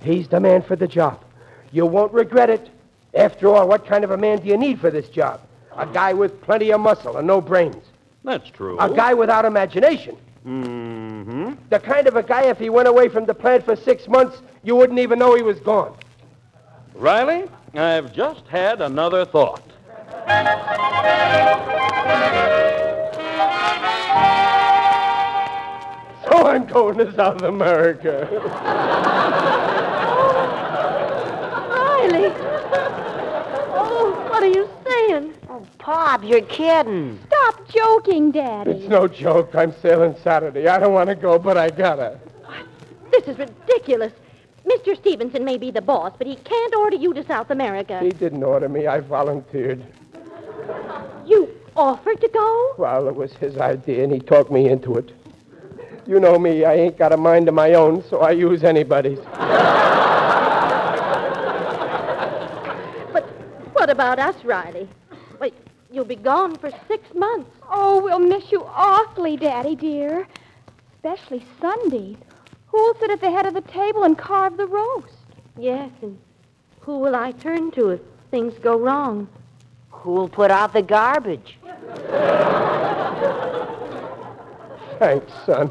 he's 0.00 0.28
the 0.28 0.38
man 0.38 0.62
for 0.62 0.76
the 0.76 0.86
job. 0.86 1.24
You 1.72 1.84
won't 1.84 2.12
regret 2.12 2.48
it. 2.48 2.70
After 3.14 3.48
all, 3.48 3.66
what 3.66 3.86
kind 3.86 4.04
of 4.04 4.10
a 4.10 4.16
man 4.16 4.38
do 4.38 4.48
you 4.48 4.56
need 4.56 4.80
for 4.80 4.90
this 4.90 5.08
job? 5.08 5.40
A 5.76 5.86
guy 5.86 6.12
with 6.12 6.40
plenty 6.42 6.70
of 6.70 6.80
muscle 6.80 7.16
and 7.16 7.26
no 7.26 7.40
brains. 7.40 7.84
That's 8.22 8.48
true. 8.50 8.78
A 8.78 8.92
guy 8.92 9.14
without 9.14 9.44
imagination. 9.44 10.16
Mm-hmm. 10.46 11.54
The 11.70 11.80
kind 11.80 12.06
of 12.06 12.14
a 12.14 12.22
guy, 12.22 12.44
if 12.44 12.58
he 12.58 12.70
went 12.70 12.86
away 12.86 13.08
from 13.08 13.26
the 13.26 13.34
plant 13.34 13.64
for 13.64 13.74
six 13.74 14.06
months, 14.06 14.42
you 14.62 14.76
wouldn't 14.76 14.98
even 14.98 15.18
know 15.18 15.34
he 15.34 15.42
was 15.42 15.58
gone. 15.60 15.96
Riley, 16.94 17.48
I've 17.74 18.12
just 18.12 18.46
had 18.46 18.80
another 18.80 19.24
thought. 19.24 19.62
So 26.24 26.46
I'm 26.46 26.66
going 26.66 26.98
to 26.98 27.12
South 27.14 27.42
America. 27.42 28.28
Oh, 31.68 32.08
Riley. 32.10 32.32
Oh, 33.74 34.26
what 34.30 34.42
are 34.42 34.46
you 34.46 34.68
saying? 34.84 35.34
Oh, 35.48 35.66
Pop, 35.78 36.24
you're 36.24 36.42
kidding. 36.42 37.18
Stop 37.26 37.68
joking, 37.68 38.30
Daddy. 38.32 38.72
It's 38.72 38.88
no 38.88 39.06
joke. 39.06 39.54
I'm 39.54 39.72
sailing 39.80 40.16
Saturday. 40.22 40.66
I 40.68 40.78
don't 40.78 40.92
want 40.92 41.08
to 41.08 41.14
go, 41.14 41.38
but 41.38 41.56
I 41.56 41.70
gotta. 41.70 42.18
This 43.10 43.28
is 43.28 43.38
ridiculous. 43.38 44.12
Mr. 44.66 44.96
Stevenson 44.96 45.44
may 45.44 45.56
be 45.58 45.70
the 45.70 45.80
boss, 45.80 46.12
but 46.18 46.26
he 46.26 46.34
can't 46.36 46.74
order 46.74 46.96
you 46.96 47.14
to 47.14 47.24
South 47.24 47.50
America. 47.50 48.00
He 48.00 48.10
didn't 48.10 48.42
order 48.42 48.68
me. 48.68 48.88
I 48.88 48.98
volunteered. 48.98 49.84
You 51.24 51.45
offered 51.76 52.20
to 52.20 52.28
go? 52.28 52.74
Well, 52.78 53.06
it 53.08 53.14
was 53.14 53.32
his 53.34 53.56
idea, 53.58 54.04
and 54.04 54.12
he 54.12 54.18
talked 54.18 54.50
me 54.50 54.68
into 54.68 54.96
it. 54.96 55.12
You 56.06 56.20
know 56.20 56.38
me. 56.38 56.64
I 56.64 56.74
ain't 56.74 56.96
got 56.96 57.12
a 57.12 57.16
mind 57.16 57.48
of 57.48 57.54
my 57.54 57.74
own, 57.74 58.02
so 58.08 58.20
I 58.20 58.30
use 58.30 58.62
anybody's. 58.62 59.18
But 63.12 63.24
what 63.72 63.90
about 63.90 64.18
us, 64.18 64.36
Riley? 64.44 64.88
Wait, 65.40 65.54
you'll 65.90 66.04
be 66.04 66.16
gone 66.16 66.56
for 66.56 66.70
six 66.86 67.12
months. 67.14 67.50
Oh, 67.68 68.00
we'll 68.02 68.20
miss 68.20 68.52
you 68.52 68.64
awfully, 68.64 69.36
Daddy, 69.36 69.74
dear. 69.74 70.28
Especially 70.94 71.44
Sundays. 71.60 72.16
Who'll 72.68 72.94
sit 73.00 73.10
at 73.10 73.20
the 73.20 73.30
head 73.30 73.46
of 73.46 73.54
the 73.54 73.60
table 73.62 74.04
and 74.04 74.16
carve 74.16 74.56
the 74.56 74.66
roast? 74.66 75.14
Yes, 75.58 75.90
and 76.02 76.18
who 76.80 76.98
will 76.98 77.16
I 77.16 77.32
turn 77.32 77.70
to 77.72 77.90
if 77.90 78.00
things 78.30 78.54
go 78.60 78.78
wrong? 78.78 79.28
Who'll 79.90 80.28
put 80.28 80.50
out 80.52 80.72
the 80.72 80.82
garbage? 80.82 81.58
Thanks, 84.98 85.32
son. 85.44 85.70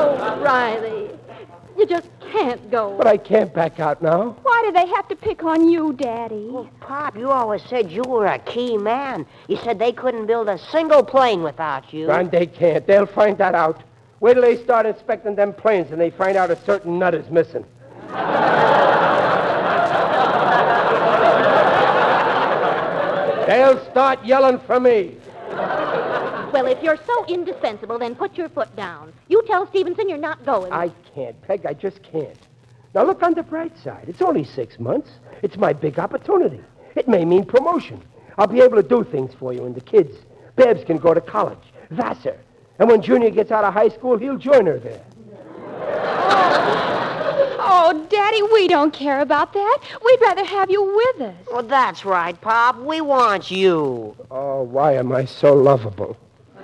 Oh, 0.00 0.40
Riley, 0.42 1.10
you 1.76 1.86
just 1.86 2.08
can't 2.30 2.70
go. 2.70 2.96
But 2.96 3.06
I 3.06 3.16
can't 3.16 3.52
back 3.54 3.80
out 3.80 4.02
now. 4.02 4.36
Why 4.42 4.62
do 4.66 4.72
they 4.72 4.86
have 4.88 5.08
to 5.08 5.16
pick 5.16 5.42
on 5.44 5.68
you, 5.68 5.94
Daddy? 5.94 6.48
Oh, 6.50 6.68
Pop, 6.80 7.16
you 7.16 7.30
always 7.30 7.62
said 7.62 7.90
you 7.90 8.02
were 8.02 8.26
a 8.26 8.38
key 8.40 8.76
man. 8.76 9.24
You 9.48 9.56
said 9.56 9.78
they 9.78 9.92
couldn't 9.92 10.26
build 10.26 10.48
a 10.48 10.58
single 10.58 11.02
plane 11.02 11.42
without 11.42 11.92
you. 11.92 12.10
And 12.10 12.30
they 12.30 12.46
can't. 12.46 12.86
They'll 12.86 13.06
find 13.06 13.38
that 13.38 13.54
out. 13.54 13.82
Wait 14.20 14.34
till 14.34 14.42
they 14.42 14.56
start 14.62 14.84
inspecting 14.84 15.34
them 15.36 15.52
planes 15.52 15.90
and 15.90 16.00
they 16.00 16.10
find 16.10 16.36
out 16.36 16.50
a 16.50 16.56
certain 16.64 16.98
nut 16.98 17.14
is 17.14 17.30
missing. 17.30 17.64
They'll 23.48 23.82
start 23.90 24.22
yelling 24.26 24.58
for 24.66 24.78
me. 24.78 25.16
Well, 26.52 26.66
if 26.66 26.82
you're 26.82 26.98
so 27.06 27.24
indispensable, 27.24 27.98
then 27.98 28.14
put 28.14 28.36
your 28.36 28.50
foot 28.50 28.76
down. 28.76 29.10
You 29.28 29.42
tell 29.46 29.66
Stevenson 29.68 30.06
you're 30.06 30.18
not 30.18 30.44
going. 30.44 30.70
I 30.70 30.90
can't, 31.14 31.40
Peg. 31.40 31.64
I 31.64 31.72
just 31.72 32.02
can't. 32.02 32.36
Now 32.94 33.04
look 33.04 33.22
on 33.22 33.32
the 33.32 33.42
bright 33.42 33.74
side. 33.78 34.04
It's 34.06 34.20
only 34.20 34.44
six 34.44 34.78
months. 34.78 35.12
It's 35.42 35.56
my 35.56 35.72
big 35.72 35.98
opportunity. 35.98 36.60
It 36.94 37.08
may 37.08 37.24
mean 37.24 37.46
promotion. 37.46 38.02
I'll 38.36 38.46
be 38.46 38.60
able 38.60 38.76
to 38.82 38.86
do 38.86 39.02
things 39.02 39.32
for 39.32 39.54
you 39.54 39.64
and 39.64 39.74
the 39.74 39.80
kids. 39.80 40.14
Babs 40.56 40.84
can 40.84 40.98
go 40.98 41.14
to 41.14 41.20
college. 41.22 41.72
Vassar. 41.88 42.36
And 42.78 42.86
when 42.90 43.00
Junior 43.00 43.30
gets 43.30 43.50
out 43.50 43.64
of 43.64 43.72
high 43.72 43.88
school, 43.88 44.18
he'll 44.18 44.36
join 44.36 44.66
her 44.66 44.78
there. 44.78 45.02
Oh, 47.80 48.06
Daddy, 48.10 48.42
we 48.42 48.66
don't 48.66 48.92
care 48.92 49.20
about 49.20 49.52
that. 49.52 49.78
We'd 50.04 50.20
rather 50.20 50.44
have 50.44 50.68
you 50.68 50.82
with 50.82 51.28
us. 51.28 51.36
Well, 51.52 51.62
that's 51.62 52.04
right, 52.04 52.38
Pop. 52.40 52.76
We 52.80 53.00
want 53.00 53.52
you. 53.52 54.16
Oh, 54.32 54.62
why 54.64 54.94
am 54.94 55.12
I 55.12 55.24
so 55.24 55.54
lovable? 55.54 56.16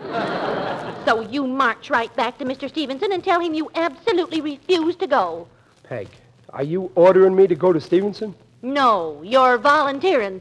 So 1.05 1.21
you 1.21 1.47
march 1.47 1.91
right 1.91 2.15
back 2.17 2.39
to 2.39 2.47
Mr. 2.47 2.67
Stevenson 2.67 3.13
and 3.13 3.23
tell 3.23 3.39
him 3.39 3.53
you 3.53 3.71
absolutely 3.75 4.41
refuse 4.41 4.97
to 4.97 5.07
go. 5.07 5.47
Peg, 5.83 6.09
are 6.49 6.63
you 6.63 6.91
ordering 6.95 7.37
me 7.37 7.47
to 7.47 7.55
go 7.55 7.75
to 7.75 7.81
Stevenson? 7.81 8.35
No, 8.63 9.21
you're 9.23 9.59
volunteering. 9.59 10.41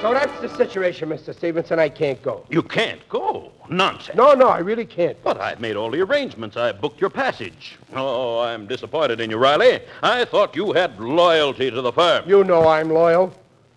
So 0.00 0.14
that's 0.14 0.40
the 0.40 0.48
situation, 0.56 1.08
Mr. 1.08 1.34
Stevenson. 1.34 1.80
I 1.80 1.88
can't 1.88 2.22
go. 2.22 2.44
You 2.50 2.62
can't 2.62 3.06
go. 3.08 3.50
Nonsense. 3.68 4.16
No, 4.16 4.32
no, 4.32 4.46
I 4.48 4.58
really 4.58 4.86
can't. 4.86 5.20
But 5.24 5.40
I've 5.40 5.60
made 5.60 5.74
all 5.74 5.90
the 5.90 6.00
arrangements. 6.00 6.56
I've 6.56 6.80
booked 6.80 7.00
your 7.00 7.10
passage. 7.10 7.76
Oh, 7.94 8.38
I'm 8.38 8.66
disappointed 8.68 9.20
in 9.20 9.28
you, 9.28 9.38
Riley. 9.38 9.80
I 10.02 10.24
thought 10.24 10.54
you 10.54 10.72
had 10.72 10.98
loyalty 11.00 11.70
to 11.70 11.82
the 11.82 11.92
firm. 11.92 12.28
You 12.28 12.44
know 12.44 12.68
I'm 12.68 12.90
loyal. 12.90 13.34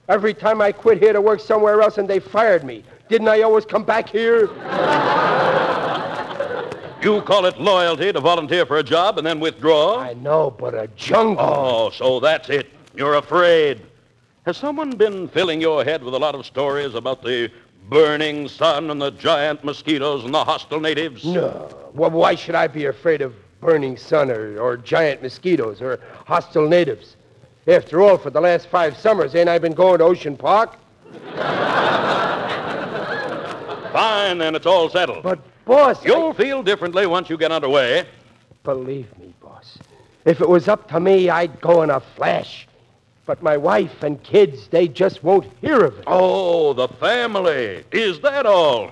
Every 0.10 0.34
time 0.36 0.62
I 0.62 0.72
quit 0.72 1.00
here 1.00 1.12
to 1.14 1.22
work 1.22 1.40
somewhere 1.40 1.82
else 1.82 1.98
and 1.98 2.08
they 2.08 2.20
fired 2.20 2.64
me, 2.64 2.84
didn't 3.10 3.28
I 3.28 3.42
always 3.42 3.66
come 3.66 3.84
back 3.84 4.08
here? 4.08 4.48
You 7.02 7.20
call 7.24 7.48
it 7.48 7.60
loyalty 7.60 8.14
to 8.14 8.20
volunteer 8.20 8.64
for 8.64 8.78
a 8.78 8.84
job 8.84 9.18
and 9.18 9.26
then 9.26 9.40
withdraw? 9.40 9.98
I 9.98 10.14
know, 10.14 10.52
but 10.52 10.76
a 10.76 10.88
jungle. 10.96 11.44
Oh, 11.44 11.90
so 11.90 12.20
that's 12.20 12.48
it. 12.52 12.68
You're 12.96 13.16
afraid. 13.16 13.82
Has 14.46 14.58
someone 14.58 14.92
been 14.92 15.28
filling 15.28 15.62
your 15.62 15.84
head 15.84 16.04
with 16.04 16.16
a 16.16 16.20
lot 16.20 16.34
of 16.34 16.46
stories 16.46 16.96
about 16.96 17.22
the 17.22 17.52
burning 17.90 18.48
sun 18.48 18.90
and 18.90 19.00
the 19.02 19.12
giant 19.12 19.64
mosquitoes 19.64 20.24
and 20.24 20.34
the 20.34 20.44
hostile 20.44 20.80
natives? 20.80 21.24
No. 21.24 21.70
Well, 21.94 22.10
why 22.10 22.34
should 22.36 22.56
I 22.56 22.68
be 22.68 22.86
afraid 22.86 23.22
of 23.22 23.36
burning 23.60 23.98
sun 23.98 24.32
or, 24.32 24.60
or 24.60 24.78
giant 24.78 25.22
mosquitoes 25.22 25.80
or 25.82 26.00
hostile 26.26 26.68
natives? 26.68 27.18
After 27.68 28.02
all, 28.02 28.18
for 28.18 28.32
the 28.32 28.42
last 28.42 28.68
five 28.68 28.98
summers, 28.98 29.36
ain't 29.36 29.48
I 29.48 29.60
been 29.60 29.74
going 29.74 30.00
to 30.00 30.06
Ocean 30.06 30.36
Park? 30.36 30.76
Fine, 33.94 34.40
then 34.40 34.56
it's 34.56 34.66
all 34.66 34.90
settled. 34.90 35.22
But, 35.22 35.40
boss, 35.66 36.04
You'll 36.04 36.34
feel 36.34 36.64
differently 36.64 37.06
once 37.06 37.30
you 37.30 37.38
get 37.38 37.52
underway. 37.52 38.08
believe 38.64 39.16
me, 39.20 39.36
boss. 39.40 39.78
If 40.26 40.42
it 40.42 40.50
was 40.50 40.68
up 40.68 40.88
to 40.90 41.00
me, 41.00 41.30
I'd 41.30 41.62
go 41.62 41.84
in 41.84 41.90
a 41.92 42.00
flash. 42.00 42.68
But 43.32 43.42
my 43.42 43.56
wife 43.56 44.04
and 44.04 44.22
kids, 44.24 44.68
they 44.68 44.90
just 44.90 45.24
won't 45.24 45.46
hear 45.62 45.86
of 45.86 45.98
it. 45.98 46.04
Oh, 46.06 46.74
the 46.74 46.90
family. 46.90 47.86
Is 47.94 48.20
that 48.20 48.46
all? 48.46 48.92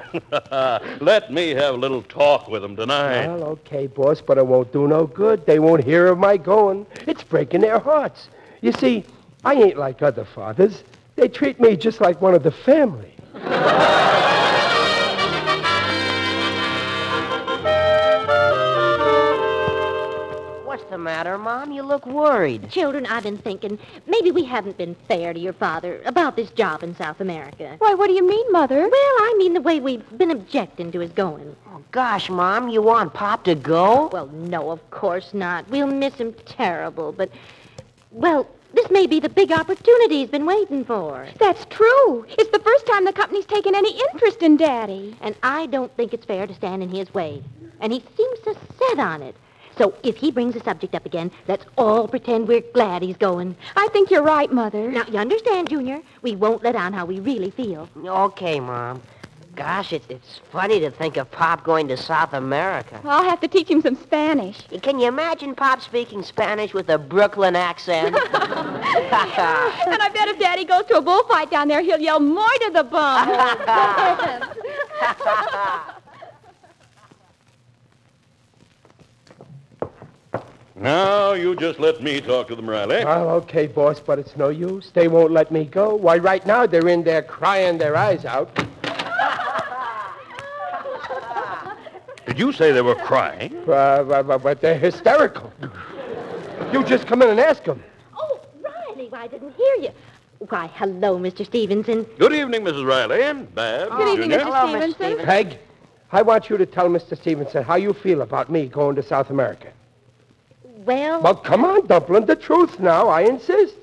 Let 1.01 1.33
me 1.33 1.49
have 1.49 1.75
a 1.75 1.77
little 1.77 2.03
talk 2.03 2.47
with 2.47 2.61
them 2.61 2.77
tonight. 2.77 3.27
Well, 3.27 3.43
okay, 3.43 3.87
boss, 3.87 4.21
but 4.21 4.37
it 4.37 4.47
won't 4.47 4.71
do 4.71 4.87
no 4.87 5.07
good. 5.07 5.45
They 5.45 5.59
won't 5.59 5.83
hear 5.83 6.07
of 6.07 6.19
my 6.19 6.37
going. 6.37 6.85
It's 7.05 7.21
breaking 7.21 7.59
their 7.59 7.79
hearts. 7.79 8.29
You 8.61 8.71
see, 8.71 9.03
I 9.43 9.55
ain't 9.55 9.77
like 9.77 10.01
other 10.01 10.23
fathers. 10.23 10.85
They 11.17 11.27
treat 11.27 11.59
me 11.59 11.75
just 11.75 11.99
like 11.99 12.21
one 12.21 12.33
of 12.33 12.43
the 12.43 12.51
family. 12.51 13.13
matter, 20.99 21.37
Mom? 21.37 21.71
You 21.71 21.83
look 21.83 22.05
worried. 22.05 22.69
Children, 22.69 23.05
I've 23.05 23.23
been 23.23 23.37
thinking 23.37 23.79
maybe 24.05 24.31
we 24.31 24.43
haven't 24.43 24.77
been 24.77 24.95
fair 25.07 25.33
to 25.33 25.39
your 25.39 25.53
father 25.53 26.01
about 26.05 26.35
this 26.35 26.51
job 26.51 26.83
in 26.83 26.95
South 26.95 27.21
America. 27.21 27.75
Why, 27.79 27.93
what 27.93 28.07
do 28.07 28.13
you 28.13 28.27
mean, 28.27 28.51
Mother? 28.51 28.81
Well, 28.81 28.91
I 28.91 29.35
mean 29.37 29.53
the 29.53 29.61
way 29.61 29.79
we've 29.79 30.17
been 30.17 30.31
objecting 30.31 30.91
to 30.91 30.99
his 30.99 31.11
going. 31.11 31.55
Oh, 31.71 31.81
gosh, 31.91 32.29
Mom, 32.29 32.69
you 32.69 32.81
want 32.81 33.13
Pop 33.13 33.43
to 33.45 33.55
go? 33.55 34.07
Well, 34.11 34.27
no, 34.27 34.69
of 34.69 34.91
course 34.91 35.33
not. 35.33 35.67
We'll 35.69 35.87
miss 35.87 36.15
him 36.15 36.33
terrible, 36.45 37.11
but, 37.11 37.31
well, 38.11 38.47
this 38.73 38.91
may 38.91 39.07
be 39.07 39.19
the 39.19 39.29
big 39.29 39.51
opportunity 39.51 40.19
he's 40.19 40.29
been 40.29 40.45
waiting 40.45 40.85
for. 40.85 41.27
That's 41.39 41.65
true. 41.65 42.25
It's 42.37 42.51
the 42.51 42.59
first 42.59 42.85
time 42.85 43.03
the 43.03 43.13
company's 43.13 43.47
taken 43.47 43.73
any 43.73 43.99
interest 44.11 44.43
in 44.43 44.57
Daddy. 44.57 45.15
And 45.21 45.35
I 45.41 45.65
don't 45.65 45.95
think 45.97 46.13
it's 46.13 46.25
fair 46.25 46.45
to 46.45 46.53
stand 46.53 46.83
in 46.83 46.89
his 46.89 47.11
way. 47.13 47.41
And 47.79 47.91
he 47.91 48.03
seems 48.15 48.39
to 48.41 48.55
set 48.77 48.99
on 48.99 49.23
it. 49.23 49.35
So 49.79 49.93
if 50.03 50.17
he 50.17 50.29
brings 50.29 50.55
the 50.55 50.59
subject 50.59 50.93
up 50.93 51.05
again, 51.05 51.31
let's 51.47 51.65
all 51.77 52.05
pretend 52.05 52.49
we're 52.49 52.59
glad 52.73 53.01
he's 53.01 53.15
going. 53.15 53.55
I 53.77 53.87
think 53.93 54.11
you're 54.11 54.23
right, 54.23 54.51
Mother. 54.51 54.91
Now, 54.91 55.05
you 55.09 55.17
understand, 55.17 55.69
Junior? 55.69 56.01
We 56.21 56.35
won't 56.35 56.61
let 56.63 56.75
on 56.75 56.91
how 56.91 57.05
we 57.05 57.21
really 57.21 57.49
feel. 57.49 57.87
Okay, 58.05 58.59
Mom. 58.59 59.01
Gosh, 59.55 59.93
it's, 59.93 60.05
it's 60.09 60.41
funny 60.51 60.81
to 60.81 60.91
think 60.91 61.15
of 61.15 61.31
Pop 61.31 61.63
going 61.63 61.87
to 61.87 61.95
South 61.95 62.33
America. 62.33 62.99
I'll 63.05 63.23
have 63.23 63.39
to 63.39 63.47
teach 63.47 63.69
him 63.69 63.81
some 63.81 63.95
Spanish. 63.95 64.57
Can 64.81 64.99
you 64.99 65.07
imagine 65.07 65.55
Pop 65.55 65.81
speaking 65.81 66.23
Spanish 66.23 66.73
with 66.73 66.89
a 66.89 66.97
Brooklyn 66.97 67.55
accent? 67.55 68.15
and 68.33 68.35
I 68.35 70.09
bet 70.13 70.27
if 70.27 70.39
Daddy 70.39 70.65
goes 70.65 70.83
to 70.87 70.97
a 70.97 71.01
bullfight 71.01 71.51
down 71.51 71.69
there, 71.69 71.81
he'll 71.81 72.01
yell 72.01 72.19
more 72.19 72.45
to 72.45 72.71
the 72.73 72.83
bum. 72.83 73.29
Now, 80.79 81.33
you 81.33 81.55
just 81.57 81.77
let 81.79 82.01
me 82.01 82.21
talk 82.21 82.47
to 82.47 82.55
them, 82.55 82.69
Riley. 82.69 83.03
Well, 83.03 83.29
okay, 83.31 83.67
boss, 83.67 83.99
but 83.99 84.17
it's 84.17 84.37
no 84.37 84.47
use. 84.47 84.91
They 84.91 85.09
won't 85.09 85.31
let 85.31 85.51
me 85.51 85.65
go. 85.65 85.93
Why, 85.95 86.17
right 86.17 86.45
now 86.45 86.65
they're 86.65 86.87
in 86.87 87.03
there 87.03 87.21
crying 87.21 87.77
their 87.77 87.97
eyes 87.97 88.23
out. 88.23 88.55
Did 92.25 92.39
you 92.39 92.53
say 92.53 92.71
they 92.71 92.81
were 92.81 92.95
crying? 92.95 93.53
Uh, 93.67 94.03
but, 94.03 94.23
but- 94.27 94.41
but 94.43 94.61
they're 94.61 94.77
hysterical. 94.79 95.51
You 96.71 96.83
just 96.85 97.07
come 97.07 97.21
in 97.23 97.29
and 97.29 97.39
ask 97.39 97.63
them. 97.65 97.83
Oh, 98.17 98.39
Riley, 98.61 99.09
why 99.09 99.23
I 99.23 99.27
didn't 99.27 99.53
hear 99.55 99.75
you. 99.81 99.89
Why, 100.47 100.67
hello, 100.75 101.17
Mr. 101.19 101.45
Stevenson. 101.45 102.03
Good 102.17 102.31
evening, 102.33 102.61
Mrs. 102.61 102.85
Riley 102.87 103.21
and 103.23 103.53
Babs. 103.53 103.91
Good 103.91 104.07
evening, 104.13 104.29
Junior. 104.39 104.45
Mr. 104.53 104.93
Stevenson. 104.93 105.25
Peg, 105.25 105.57
I 106.13 106.21
want 106.21 106.49
you 106.49 106.57
to 106.57 106.65
tell 106.65 106.87
Mr. 106.87 107.17
Stevenson 107.17 107.63
how 107.63 107.75
you 107.75 107.91
feel 107.91 108.21
about 108.21 108.49
me 108.49 108.67
going 108.67 108.95
to 108.95 109.03
South 109.03 109.29
America. 109.29 109.73
Well, 110.85 111.21
Well, 111.21 111.35
come 111.35 111.65
on, 111.65 111.87
Dumplin', 111.87 112.25
the 112.25 112.37
truth 112.37 112.79
now. 112.79 113.09
I 113.09 113.21
insist. 113.21 113.75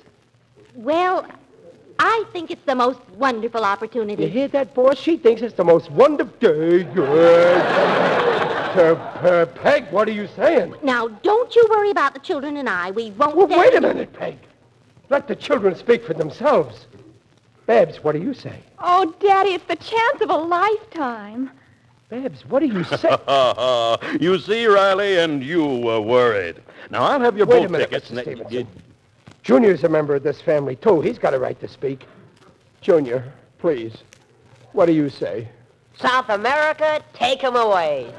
well, 0.74 1.26
I 1.98 2.24
think 2.32 2.50
it's 2.50 2.64
the 2.64 2.74
most 2.74 3.00
wonderful 3.16 3.64
opportunity. 3.64 4.22
You 4.24 4.28
hear 4.30 4.48
that, 4.48 4.74
boss? 4.74 4.98
She 4.98 5.16
thinks 5.18 5.42
it's 5.42 5.54
the 5.56 5.64
most 5.64 5.90
wonderful. 5.90 6.34
Good. 6.38 6.86
Uh, 8.76 9.46
Peg, 9.62 9.90
what 9.90 10.06
are 10.08 10.12
you 10.12 10.26
saying? 10.36 10.74
Now, 10.82 11.08
don't 11.08 11.54
you 11.54 11.66
worry 11.70 11.90
about 11.90 12.12
the 12.14 12.20
children 12.20 12.56
and 12.58 12.68
I. 12.68 12.90
We 12.90 13.10
won't 13.12 13.36
Well, 13.36 13.46
wait 13.46 13.74
a 13.74 13.80
minute, 13.80 14.12
Peg. 14.12 14.36
Let 15.08 15.28
the 15.28 15.36
children 15.36 15.74
speak 15.74 16.04
for 16.04 16.12
themselves. 16.14 16.86
Babs, 17.66 18.02
what 18.04 18.12
do 18.12 18.20
you 18.20 18.34
say? 18.34 18.58
Oh, 18.78 19.14
Daddy, 19.20 19.50
it's 19.54 19.64
the 19.64 19.76
chance 19.76 20.20
of 20.20 20.28
a 20.30 20.36
lifetime. 20.36 21.50
Babs, 22.08 22.44
what 22.46 22.60
do 22.60 22.66
you 22.66 22.84
say? 22.84 23.16
you 24.20 24.38
see, 24.38 24.66
Riley, 24.66 25.18
and 25.18 25.42
you 25.42 25.64
were 25.64 26.00
worried. 26.00 26.62
Now, 26.90 27.02
I'll 27.02 27.20
have 27.20 27.36
your 27.36 27.46
Wait 27.46 27.58
a 27.58 27.60
boat 27.62 27.70
minute, 27.72 27.90
tickets. 27.90 28.10
Mr. 28.10 28.26
and- 28.38 28.46
Stevenson. 28.46 28.68
Junior's 29.42 29.84
a 29.84 29.88
member 29.88 30.14
of 30.16 30.22
this 30.24 30.40
family, 30.40 30.76
too. 30.76 31.00
He's 31.00 31.18
got 31.18 31.32
a 31.34 31.38
right 31.38 31.58
to 31.60 31.68
speak. 31.68 32.06
Junior, 32.80 33.32
please, 33.58 33.96
what 34.72 34.86
do 34.86 34.92
you 34.92 35.08
say? 35.08 35.48
South 35.98 36.28
America, 36.28 37.00
take 37.14 37.40
him 37.40 37.56
away. 37.56 38.12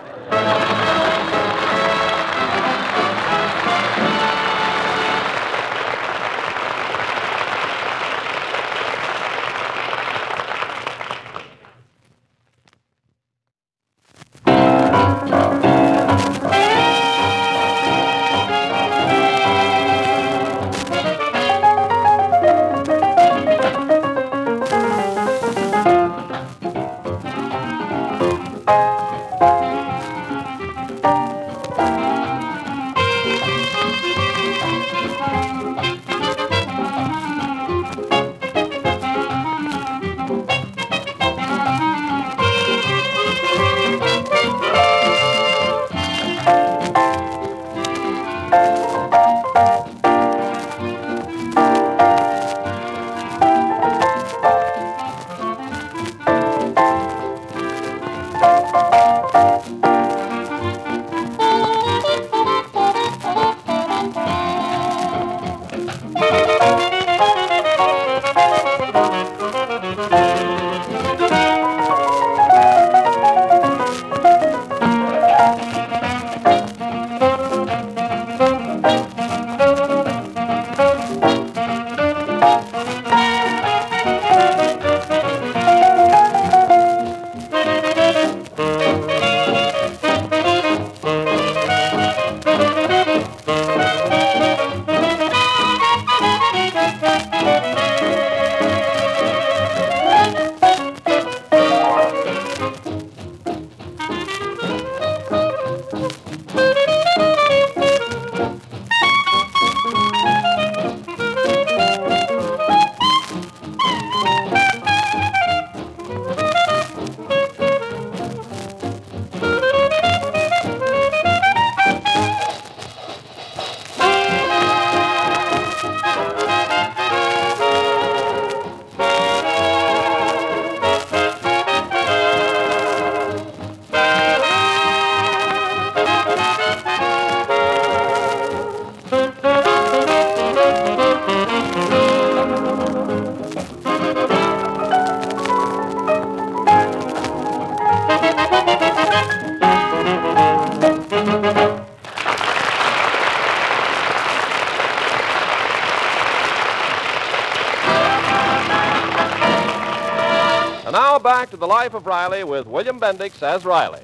The 161.68 161.74
life 161.74 161.94
of 161.94 162.06
Riley 162.06 162.46
with 162.46 162.66
William 162.66 162.98
Bendix 162.98 163.44
as 163.44 163.66
Riley. 163.66 164.00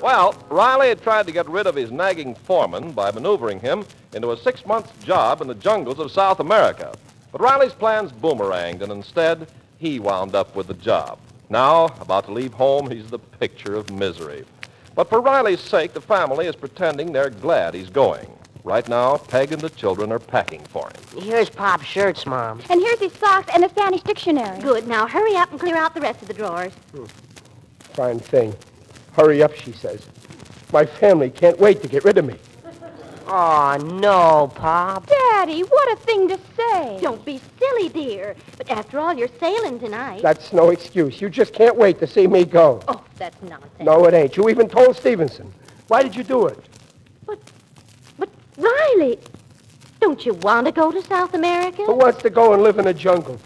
Well, 0.00 0.34
Riley 0.48 0.88
had 0.88 1.02
tried 1.02 1.26
to 1.26 1.32
get 1.32 1.46
rid 1.46 1.66
of 1.66 1.74
his 1.74 1.90
nagging 1.90 2.34
foreman 2.34 2.92
by 2.92 3.10
maneuvering 3.10 3.60
him 3.60 3.84
into 4.14 4.32
a 4.32 4.36
six 4.38 4.64
month 4.64 4.98
job 5.04 5.42
in 5.42 5.48
the 5.48 5.54
jungles 5.54 5.98
of 5.98 6.10
South 6.10 6.40
America. 6.40 6.94
But 7.32 7.42
Riley's 7.42 7.74
plans 7.74 8.12
boomeranged, 8.12 8.80
and 8.80 8.90
instead, 8.90 9.46
he 9.76 10.00
wound 10.00 10.34
up 10.34 10.56
with 10.56 10.68
the 10.68 10.74
job. 10.74 11.18
Now, 11.50 11.86
about 12.00 12.24
to 12.24 12.32
leave 12.32 12.54
home, 12.54 12.90
he's 12.90 13.10
the 13.10 13.18
picture 13.18 13.74
of 13.74 13.90
misery. 13.90 14.46
But 14.94 15.10
for 15.10 15.20
Riley's 15.20 15.60
sake, 15.60 15.92
the 15.92 16.00
family 16.00 16.46
is 16.46 16.56
pretending 16.56 17.12
they're 17.12 17.28
glad 17.28 17.74
he's 17.74 17.90
going. 17.90 18.30
Right 18.64 18.86
now, 18.88 19.16
Peg 19.16 19.52
and 19.52 19.60
the 19.60 19.70
children 19.70 20.12
are 20.12 20.18
packing 20.18 20.62
for 20.64 20.88
him. 20.88 21.22
Here's 21.22 21.48
Pop's 21.48 21.86
shirts, 21.86 22.26
Mom. 22.26 22.60
And 22.68 22.80
here's 22.80 22.98
his 22.98 23.12
socks 23.14 23.50
and 23.54 23.64
a 23.64 23.68
Spanish 23.70 24.02
dictionary. 24.02 24.60
Good. 24.60 24.86
Now 24.86 25.06
hurry 25.06 25.34
up 25.36 25.50
and 25.50 25.58
clear 25.58 25.76
out 25.76 25.94
the 25.94 26.00
rest 26.00 26.20
of 26.22 26.28
the 26.28 26.34
drawers. 26.34 26.72
Hmm. 26.94 27.04
Fine 27.94 28.20
thing. 28.20 28.54
Hurry 29.12 29.42
up, 29.42 29.54
she 29.54 29.72
says. 29.72 30.06
My 30.72 30.84
family 30.84 31.30
can't 31.30 31.58
wait 31.58 31.82
to 31.82 31.88
get 31.88 32.04
rid 32.04 32.18
of 32.18 32.24
me. 32.24 32.36
Oh, 33.32 33.76
no, 34.00 34.52
Pop. 34.56 35.06
Daddy, 35.06 35.60
what 35.62 35.92
a 35.92 36.02
thing 36.02 36.28
to 36.28 36.38
say. 36.56 36.98
Don't 37.00 37.24
be 37.24 37.40
silly, 37.58 37.88
dear. 37.88 38.34
But 38.58 38.68
after 38.70 38.98
all, 38.98 39.14
you're 39.14 39.30
sailing 39.38 39.78
tonight. 39.78 40.20
That's 40.20 40.52
no 40.52 40.70
excuse. 40.70 41.20
You 41.20 41.30
just 41.30 41.54
can't 41.54 41.76
wait 41.76 42.00
to 42.00 42.08
see 42.08 42.26
me 42.26 42.44
go. 42.44 42.82
Oh, 42.88 43.02
that's 43.16 43.40
nonsense. 43.42 43.72
No, 43.78 44.04
it 44.06 44.14
ain't. 44.14 44.36
You 44.36 44.48
even 44.48 44.68
told 44.68 44.96
Stevenson. 44.96 45.52
Why 45.86 46.02
did 46.02 46.16
you 46.16 46.24
do 46.24 46.46
it? 46.46 46.58
But 48.60 48.68
Riley, 48.68 49.18
don't 50.00 50.24
you 50.24 50.34
want 50.34 50.66
to 50.66 50.72
go 50.72 50.90
to 50.90 51.02
South 51.02 51.34
America? 51.34 51.84
Who 51.84 51.94
wants 51.94 52.22
to 52.22 52.30
go 52.30 52.52
and 52.52 52.62
live 52.62 52.78
in 52.78 52.86
a 52.86 52.94
jungle? 52.94 53.38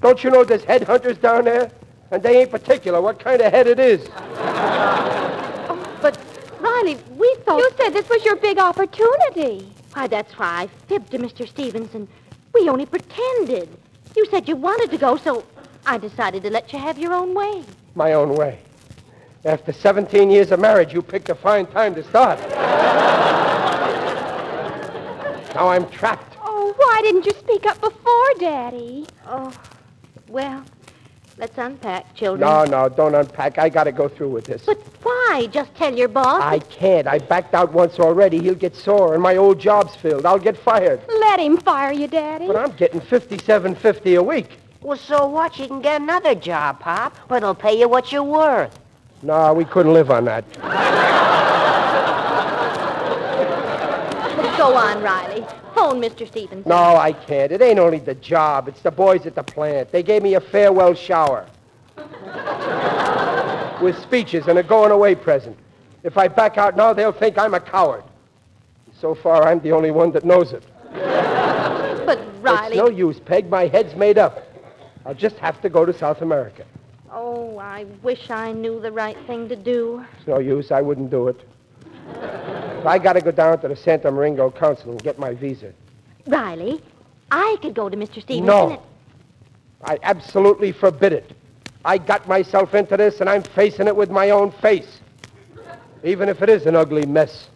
Don't 0.00 0.22
you 0.22 0.30
know 0.30 0.44
there's 0.44 0.62
headhunters 0.62 1.20
down 1.20 1.44
there? 1.44 1.70
And 2.10 2.22
they 2.22 2.40
ain't 2.40 2.50
particular 2.50 3.00
what 3.00 3.18
kind 3.18 3.40
of 3.40 3.52
head 3.52 3.66
it 3.66 3.80
is. 3.80 4.08
Oh, 4.08 5.98
but 6.00 6.16
Riley, 6.60 6.94
Riley, 6.94 7.02
we 7.16 7.36
thought... 7.44 7.58
You 7.58 7.70
said 7.76 7.90
this 7.90 8.08
was 8.08 8.24
your 8.24 8.36
big 8.36 8.58
opportunity. 8.58 9.72
Why, 9.92 10.06
that's 10.06 10.38
why 10.38 10.62
I 10.62 10.66
fibbed 10.86 11.10
to 11.12 11.18
Mr. 11.18 11.48
Stevenson. 11.48 12.06
We 12.54 12.68
only 12.68 12.86
pretended. 12.86 13.68
You 14.14 14.26
said 14.26 14.48
you 14.48 14.56
wanted 14.56 14.90
to 14.90 14.98
go, 14.98 15.16
so 15.16 15.44
I 15.86 15.98
decided 15.98 16.42
to 16.44 16.50
let 16.50 16.72
you 16.72 16.78
have 16.78 16.98
your 16.98 17.12
own 17.12 17.34
way. 17.34 17.64
My 17.94 18.12
own 18.12 18.34
way. 18.34 18.60
After 19.44 19.72
17 19.72 20.30
years 20.30 20.52
of 20.52 20.60
marriage, 20.60 20.92
you 20.92 21.02
picked 21.02 21.28
a 21.28 21.34
fine 21.34 21.66
time 21.66 21.94
to 21.96 22.04
start. 22.04 22.38
Now 25.56 25.68
I'm 25.68 25.88
trapped. 25.88 26.36
Oh, 26.42 26.74
why 26.76 27.00
didn't 27.02 27.24
you 27.24 27.32
speak 27.32 27.66
up 27.66 27.80
before, 27.80 28.28
Daddy? 28.38 29.06
Oh, 29.26 29.50
well, 30.28 30.62
let's 31.38 31.56
unpack, 31.56 32.14
children. 32.14 32.40
No, 32.40 32.64
no, 32.64 32.88
don't 32.90 33.14
unpack. 33.14 33.56
I 33.58 33.70
got 33.70 33.84
to 33.84 33.92
go 33.92 34.06
through 34.06 34.28
with 34.28 34.44
this. 34.44 34.66
But 34.66 34.78
why? 35.02 35.48
Just 35.50 35.74
tell 35.74 35.96
your 35.96 36.08
boss. 36.08 36.42
I 36.42 36.58
can't. 36.58 37.06
I 37.06 37.18
backed 37.18 37.54
out 37.54 37.72
once 37.72 37.98
already. 37.98 38.38
He'll 38.38 38.54
get 38.54 38.76
sore, 38.76 39.14
and 39.14 39.22
my 39.22 39.36
old 39.36 39.58
job's 39.58 39.96
filled. 39.96 40.26
I'll 40.26 40.38
get 40.38 40.58
fired. 40.58 41.00
Let 41.08 41.40
him 41.40 41.56
fire 41.56 41.92
you, 41.92 42.06
Daddy. 42.06 42.46
But 42.46 42.56
I'm 42.56 42.72
getting 42.76 43.00
fifty-seven 43.00 43.76
fifty 43.76 44.16
a 44.16 44.22
week. 44.22 44.58
Well, 44.82 44.98
so 44.98 45.26
what? 45.26 45.58
You 45.58 45.68
can 45.68 45.80
get 45.80 46.02
another 46.02 46.34
job, 46.34 46.80
Pop, 46.80 47.16
but 47.28 47.36
it'll 47.36 47.54
pay 47.54 47.78
you 47.80 47.88
what 47.88 48.12
you're 48.12 48.22
worth. 48.22 48.78
No, 49.22 49.54
we 49.54 49.64
couldn't 49.64 49.94
live 49.94 50.10
on 50.10 50.26
that. 50.26 50.44
Go 54.66 54.74
on, 54.74 55.00
Riley. 55.00 55.46
Phone 55.76 56.02
Mr. 56.02 56.26
Stevenson. 56.26 56.68
No, 56.68 56.96
I 56.96 57.12
can't. 57.12 57.52
It 57.52 57.62
ain't 57.62 57.78
only 57.78 58.00
the 58.00 58.16
job. 58.16 58.66
It's 58.66 58.82
the 58.82 58.90
boys 58.90 59.24
at 59.24 59.36
the 59.36 59.44
plant. 59.44 59.92
They 59.92 60.02
gave 60.02 60.24
me 60.24 60.34
a 60.34 60.40
farewell 60.40 60.92
shower. 60.92 61.46
With 63.80 63.96
speeches 64.02 64.48
and 64.48 64.58
a 64.58 64.64
going 64.64 64.90
away 64.90 65.14
present. 65.14 65.56
If 66.02 66.18
I 66.18 66.26
back 66.26 66.58
out 66.58 66.76
now, 66.76 66.92
they'll 66.92 67.12
think 67.12 67.38
I'm 67.38 67.54
a 67.54 67.60
coward. 67.60 68.02
So 69.00 69.14
far, 69.14 69.46
I'm 69.46 69.60
the 69.60 69.70
only 69.70 69.92
one 69.92 70.10
that 70.10 70.24
knows 70.24 70.52
it. 70.52 70.64
But, 72.06 72.20
Riley... 72.40 72.66
It's 72.68 72.76
no 72.76 72.88
use, 72.88 73.20
Peg. 73.20 73.48
My 73.48 73.68
head's 73.68 73.94
made 73.94 74.18
up. 74.18 74.42
I'll 75.04 75.14
just 75.14 75.36
have 75.36 75.60
to 75.62 75.68
go 75.68 75.84
to 75.84 75.92
South 75.92 76.22
America. 76.22 76.64
Oh, 77.12 77.58
I 77.58 77.84
wish 78.02 78.30
I 78.30 78.50
knew 78.50 78.80
the 78.80 78.90
right 78.90 79.16
thing 79.28 79.48
to 79.48 79.56
do. 79.56 80.04
It's 80.18 80.26
no 80.26 80.38
use. 80.38 80.72
I 80.72 80.80
wouldn't 80.80 81.10
do 81.10 81.28
it. 81.28 81.40
I 82.84 82.98
got 82.98 83.14
to 83.14 83.20
go 83.20 83.30
down 83.30 83.60
to 83.60 83.68
the 83.68 83.76
Santa 83.76 84.10
Maringo 84.10 84.50
Council 84.50 84.90
and 84.92 85.02
get 85.02 85.18
my 85.18 85.34
visa. 85.34 85.72
Riley, 86.26 86.80
I 87.30 87.56
could 87.62 87.74
go 87.74 87.88
to 87.88 87.96
Mr. 87.96 88.20
Stevenson. 88.20 88.46
No. 88.46 88.70
and- 88.70 88.80
I 89.84 89.98
absolutely 90.02 90.72
forbid 90.72 91.12
it. 91.12 91.32
I 91.84 91.98
got 91.98 92.26
myself 92.26 92.74
into 92.74 92.96
this, 92.96 93.20
and 93.20 93.30
I'm 93.30 93.42
facing 93.42 93.86
it 93.86 93.94
with 93.94 94.10
my 94.10 94.30
own 94.30 94.50
face. 94.50 95.00
Even 96.02 96.28
if 96.28 96.42
it 96.42 96.48
is 96.48 96.66
an 96.66 96.74
ugly 96.74 97.06
mess. 97.06 97.48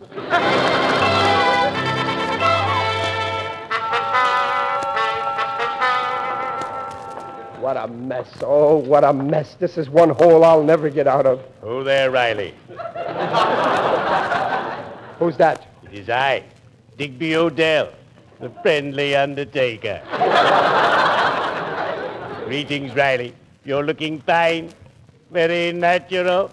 What 7.61 7.77
a 7.77 7.87
mess. 7.89 8.29
Oh, 8.43 8.77
what 8.77 9.05
a 9.05 9.13
mess. 9.13 9.55
This 9.59 9.77
is 9.77 9.91
one 9.91 10.09
hole 10.11 10.45
I'll 10.45 10.63
never 10.65 10.89
get 10.89 11.07
out 11.07 11.27
of. 11.27 11.43
Oh, 11.63 11.85
there, 11.85 12.11
Riley. 12.11 12.55
Who's 15.21 15.37
that? 15.37 15.67
It 15.85 15.93
is 15.93 16.09
I, 16.09 16.43
Digby 16.97 17.37
O'Dell, 17.37 17.93
the 18.41 18.49
friendly 18.63 19.15
undertaker. 19.15 20.01
Greetings, 22.47 22.97
Riley. 22.97 23.35
You're 23.63 23.85
looking 23.85 24.23
fine. 24.23 24.71
Very 25.31 25.73
natural. 25.73 26.51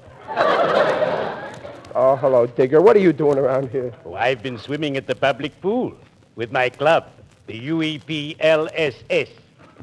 Oh, 1.95 2.17
hello, 2.19 2.45
Digger. 2.45 2.81
What 2.81 2.97
are 2.97 2.99
you 2.99 3.13
doing 3.13 3.37
around 3.37 3.69
here? 3.69 3.93
Oh, 4.05 4.15
I've 4.15 4.43
been 4.43 4.57
swimming 4.57 4.97
at 4.97 5.07
the 5.07 5.15
public 5.15 5.59
pool 5.61 5.93
with 6.35 6.51
my 6.51 6.67
club, 6.67 7.07
the 7.45 7.69
UEPLSS. 7.69 9.29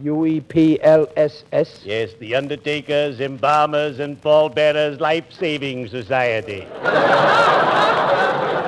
U-E-P-L-S-S? 0.03 1.81
Yes, 1.85 2.11
the 2.19 2.35
Undertakers, 2.35 3.21
Embalmers, 3.21 4.01
and 4.01 4.21
Pallbearers 4.21 5.01
Life 5.01 5.33
Saving 5.33 5.89
Society. 5.89 6.67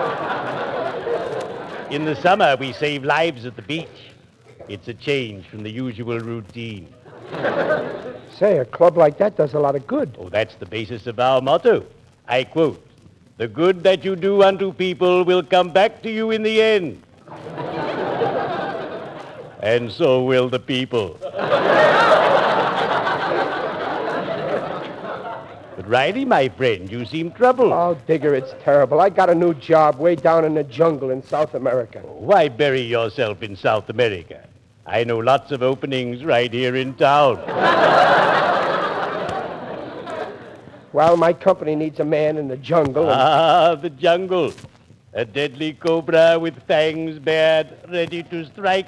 In 1.91 2.05
the 2.05 2.17
summer, 2.17 2.57
we 2.59 2.73
save 2.73 3.05
lives 3.05 3.47
at 3.47 3.55
the 3.55 3.63
beach. 3.63 4.11
It's 4.69 4.89
a 4.89 4.95
change 4.95 5.47
from 5.47 5.63
the 5.63 5.71
usual 5.71 6.19
routine. 6.19 6.93
Say, 8.37 8.59
a 8.59 8.65
club 8.65 8.97
like 8.97 9.19
that 9.19 9.37
does 9.37 9.55
a 9.55 9.61
lot 9.61 9.77
of 9.77 9.87
good. 9.87 10.17
Oh, 10.19 10.29
that's 10.29 10.57
the 10.57 10.67
basis 10.67 11.07
of 11.07 11.21
our 11.21 11.41
motto. 11.41 11.87
I 12.27 12.43
quote, 12.43 12.85
the 13.37 13.47
good 13.47 13.85
that 13.85 14.05
you 14.05 14.17
do 14.17 14.43
unto 14.43 14.73
people 14.73 15.25
will 15.25 15.45
come 15.45 15.71
back 15.71 16.03
to 16.03 16.11
you 16.11 16.33
in 16.33 16.43
the 16.43 16.61
end. 16.61 17.03
and 19.61 19.93
so 19.93 20.25
will 20.25 20.49
the 20.49 20.59
people. 20.59 21.19
Riley, 25.87 26.25
my 26.25 26.49
friend, 26.49 26.91
you 26.91 27.05
seem 27.05 27.31
troubled. 27.31 27.73
Oh, 27.73 27.97
Digger, 28.09 28.35
it's 28.35 28.55
terrible. 28.63 29.01
I 29.01 29.09
got 29.09 29.31
a 29.31 29.35
new 29.35 29.55
job 29.55 29.99
way 29.99 30.17
down 30.17 30.45
in 30.45 30.55
the 30.55 30.65
jungle 30.65 31.11
in 31.11 31.23
South 31.23 31.55
America. 31.55 32.01
Why 32.01 32.49
bury 32.49 32.81
yourself 32.81 33.41
in 33.43 33.55
South 33.55 33.89
America? 33.89 34.45
I 34.85 35.05
know 35.05 35.19
lots 35.19 35.53
of 35.53 35.63
openings 35.63 36.25
right 36.25 36.53
here 36.53 36.77
in 36.77 36.95
town. 36.95 37.39
Well, 40.93 41.19
my 41.19 41.35
company 41.35 41.75
needs 41.77 42.01
a 42.01 42.07
man 42.07 42.39
in 42.39 42.49
the 42.49 42.57
jungle. 42.57 43.03
and- 43.11 43.21
Ah, 43.21 43.75
the 43.75 43.91
jungle. 43.91 44.55
A 45.13 45.27
deadly 45.27 45.75
cobra 45.75 46.39
with 46.39 46.63
fangs 46.67 47.19
bared, 47.19 47.69
ready 47.91 48.23
to 48.23 48.47
strike. 48.47 48.87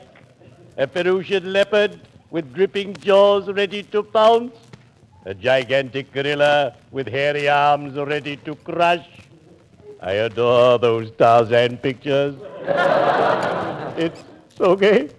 A 0.78 0.86
ferocious 0.86 1.44
leopard 1.44 2.00
with 2.30 2.54
dripping 2.54 2.94
jaws 2.94 3.48
ready 3.48 3.82
to 3.82 4.02
pounce. 4.02 4.54
A 5.24 5.34
gigantic 5.34 6.12
gorilla 6.12 6.74
with 6.90 7.08
hairy 7.08 7.48
arms 7.48 7.96
ready 7.96 8.36
to 8.36 8.54
crush. 8.54 9.06
I 10.00 10.12
adore 10.12 10.78
those 10.78 11.10
Tarzan 11.12 11.76
pictures. 11.78 12.36
it's 13.98 14.24
okay. 14.60 15.10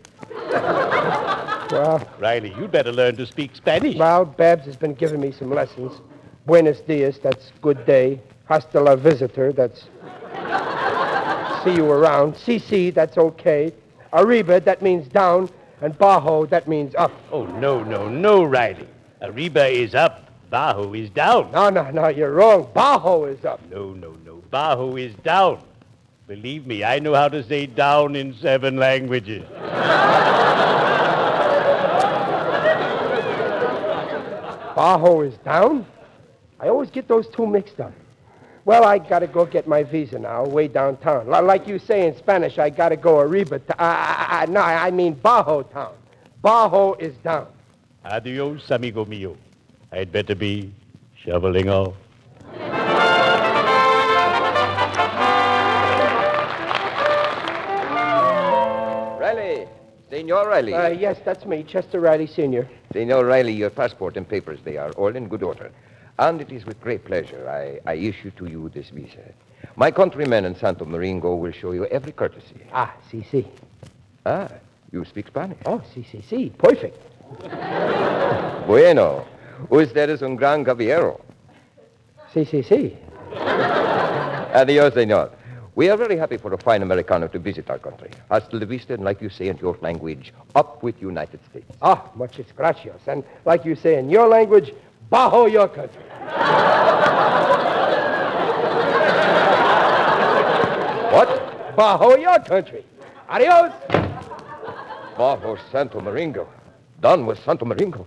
well, 1.71 2.07
Riley, 2.17 2.53
you'd 2.57 2.71
better 2.71 2.91
learn 2.91 3.15
to 3.17 3.25
speak 3.25 3.55
Spanish. 3.55 3.97
well, 3.97 4.25
Babs 4.25 4.65
has 4.65 4.77
been 4.77 4.93
giving 4.93 5.19
me 5.19 5.31
some 5.31 5.51
lessons. 5.51 5.99
Buenos 6.45 6.79
dias, 6.81 7.19
that's 7.19 7.51
good 7.61 7.85
day. 7.85 8.21
Hasta 8.45 8.79
la 8.79 8.95
visitor, 8.95 9.51
that's 9.51 9.81
see 11.63 11.75
you 11.75 11.91
around. 11.91 12.35
CC, 12.35 12.93
that's 12.93 13.17
okay. 13.17 13.73
Arriba, 14.13 14.59
that 14.61 14.81
means 14.81 15.07
down. 15.07 15.49
And 15.81 15.97
Bajo, 15.97 16.49
that 16.49 16.67
means 16.67 16.95
up. 16.95 17.11
Oh, 17.31 17.45
no, 17.45 17.83
no, 17.83 18.09
no, 18.09 18.43
Riley. 18.43 18.87
Arriba 19.21 19.65
is 19.67 19.95
up. 19.95 20.25
Bajo 20.51 20.97
is 20.97 21.09
down. 21.11 21.51
No, 21.51 21.69
no, 21.69 21.89
no, 21.91 22.07
you're 22.07 22.31
wrong. 22.33 22.67
Bajo 22.75 23.31
is 23.31 23.43
up. 23.45 23.59
No, 23.69 23.93
no, 23.93 24.15
no. 24.25 24.41
Bajo 24.51 24.99
is 24.99 25.13
down. 25.15 25.61
Believe 26.27 26.65
me, 26.65 26.83
I 26.83 26.99
know 26.99 27.13
how 27.13 27.27
to 27.27 27.43
say 27.43 27.65
down 27.65 28.15
in 28.15 28.33
seven 28.35 28.77
languages. 28.77 29.43
Bajo 34.75 35.21
is 35.27 35.37
down? 35.39 35.85
I 36.59 36.67
always 36.69 36.89
get 36.89 37.07
those 37.07 37.27
two 37.27 37.45
mixed 37.45 37.79
up. 37.79 37.93
Well, 38.65 38.83
I 38.85 38.97
gotta 38.99 39.27
go 39.27 39.45
get 39.45 39.67
my 39.67 39.83
visa 39.83 40.19
now, 40.19 40.45
way 40.45 40.67
downtown. 40.67 41.27
Li- 41.29 41.39
Like 41.41 41.67
you 41.67 41.79
say 41.79 42.05
in 42.07 42.15
Spanish, 42.15 42.59
I 42.59 42.69
gotta 42.69 42.95
go 42.97 43.19
Arriba. 43.19 43.59
To, 43.59 43.81
uh, 43.81 43.85
uh, 43.85 44.27
uh, 44.41 44.45
no, 44.49 44.61
I 44.61 44.91
mean 44.91 45.15
Bajo 45.15 45.63
town. 45.71 45.93
Bajo 46.43 46.99
is 46.99 47.15
down. 47.17 47.47
Adios, 48.09 48.71
amigo 48.71 49.05
mío. 49.05 49.35
I'd 49.91 50.11
better 50.11 50.33
be 50.35 50.71
shoveling 51.23 51.69
off. 51.69 51.93
Riley. 59.19 59.67
Senor 60.09 60.47
Riley. 60.47 60.73
Uh, 60.73 60.87
yes, 60.89 61.19
that's 61.23 61.45
me, 61.45 61.63
Chester 61.63 61.99
Riley 61.99 62.25
Sr. 62.25 62.67
Senor 62.93 63.25
Riley, 63.25 63.53
your 63.53 63.69
passport 63.69 64.17
and 64.17 64.27
papers, 64.27 64.59
they 64.63 64.77
are 64.77 64.89
all 64.93 65.15
in 65.15 65.27
good 65.27 65.43
order. 65.43 65.71
And 66.17 66.41
it 66.41 66.51
is 66.51 66.65
with 66.65 66.81
great 66.81 67.05
pleasure 67.05 67.47
I, 67.47 67.79
I 67.89 67.93
issue 67.93 68.31
to 68.31 68.47
you 68.47 68.69
this 68.69 68.89
visa. 68.89 69.21
My 69.75 69.91
countrymen 69.91 70.45
in 70.45 70.55
Santo 70.55 70.83
Domingo 70.83 71.35
will 71.35 71.51
show 71.51 71.73
you 71.73 71.85
every 71.85 72.11
courtesy. 72.11 72.55
Ah, 72.73 72.95
si, 73.11 73.23
si. 73.29 73.47
Ah, 74.25 74.49
you 74.91 75.05
speak 75.05 75.27
Spanish. 75.27 75.59
Oh, 75.67 75.83
si, 75.93 76.03
si, 76.03 76.23
si. 76.23 76.49
Perfect. 76.57 76.97
Bueno. 78.67 79.23
Usted 79.69 80.09
es 80.09 80.21
un 80.21 80.35
gran 80.35 80.63
caballero. 80.63 81.19
Si, 82.33 82.45
si, 82.45 82.63
si. 82.63 82.97
Adios, 84.53 84.93
senor. 84.93 85.31
We 85.75 85.89
are 85.89 85.97
very 85.97 86.17
happy 86.17 86.37
for 86.37 86.53
a 86.53 86.57
fine 86.57 86.81
Americano 86.81 87.27
to 87.27 87.39
visit 87.39 87.69
our 87.69 87.79
country. 87.79 88.09
Hasta 88.29 88.57
la 88.57 88.65
vista, 88.65 88.93
and 88.93 89.03
like 89.03 89.21
you 89.21 89.29
say 89.29 89.47
in 89.49 89.57
your 89.57 89.77
language, 89.81 90.33
up 90.55 90.81
with 90.81 91.01
United 91.01 91.39
States. 91.49 91.71
Ah, 91.81 92.09
muchas 92.15 92.47
gracias. 92.55 93.07
And 93.07 93.23
like 93.45 93.65
you 93.65 93.75
say 93.75 93.97
in 93.97 94.09
your 94.09 94.27
language, 94.27 94.73
Bajo 95.11 95.51
your 95.51 95.67
country. 95.67 96.03
What? 101.11 101.75
Bajo, 101.75 102.21
your 102.21 102.39
country. 102.39 102.85
Adios. 103.27 103.71
Bajo 105.17 105.57
Santo 105.71 105.99
Maringo. 105.99 106.47
Done 107.01 107.25
with 107.25 107.43
Santo 107.43 107.65
Maringo. 107.65 108.05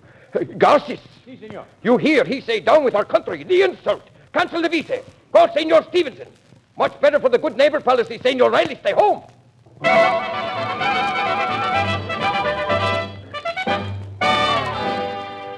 Garces. 0.58 1.00
Si, 1.24 1.36
senor. 1.36 1.64
You 1.82 1.98
hear 1.98 2.24
he 2.24 2.40
say 2.40 2.60
down 2.60 2.84
with 2.84 2.94
our 2.94 3.04
country. 3.04 3.42
The 3.44 3.62
insult. 3.62 4.02
Cancel 4.32 4.62
the 4.62 4.68
visa. 4.68 5.02
Call 5.32 5.52
Senor 5.52 5.82
Stevenson. 5.84 6.28
Much 6.76 6.98
better 7.00 7.20
for 7.20 7.28
the 7.28 7.38
good 7.38 7.56
neighbor 7.56 7.80
policy, 7.80 8.18
Senor 8.18 8.50
Riley. 8.50 8.76
Stay 8.76 8.92
home. 8.92 9.22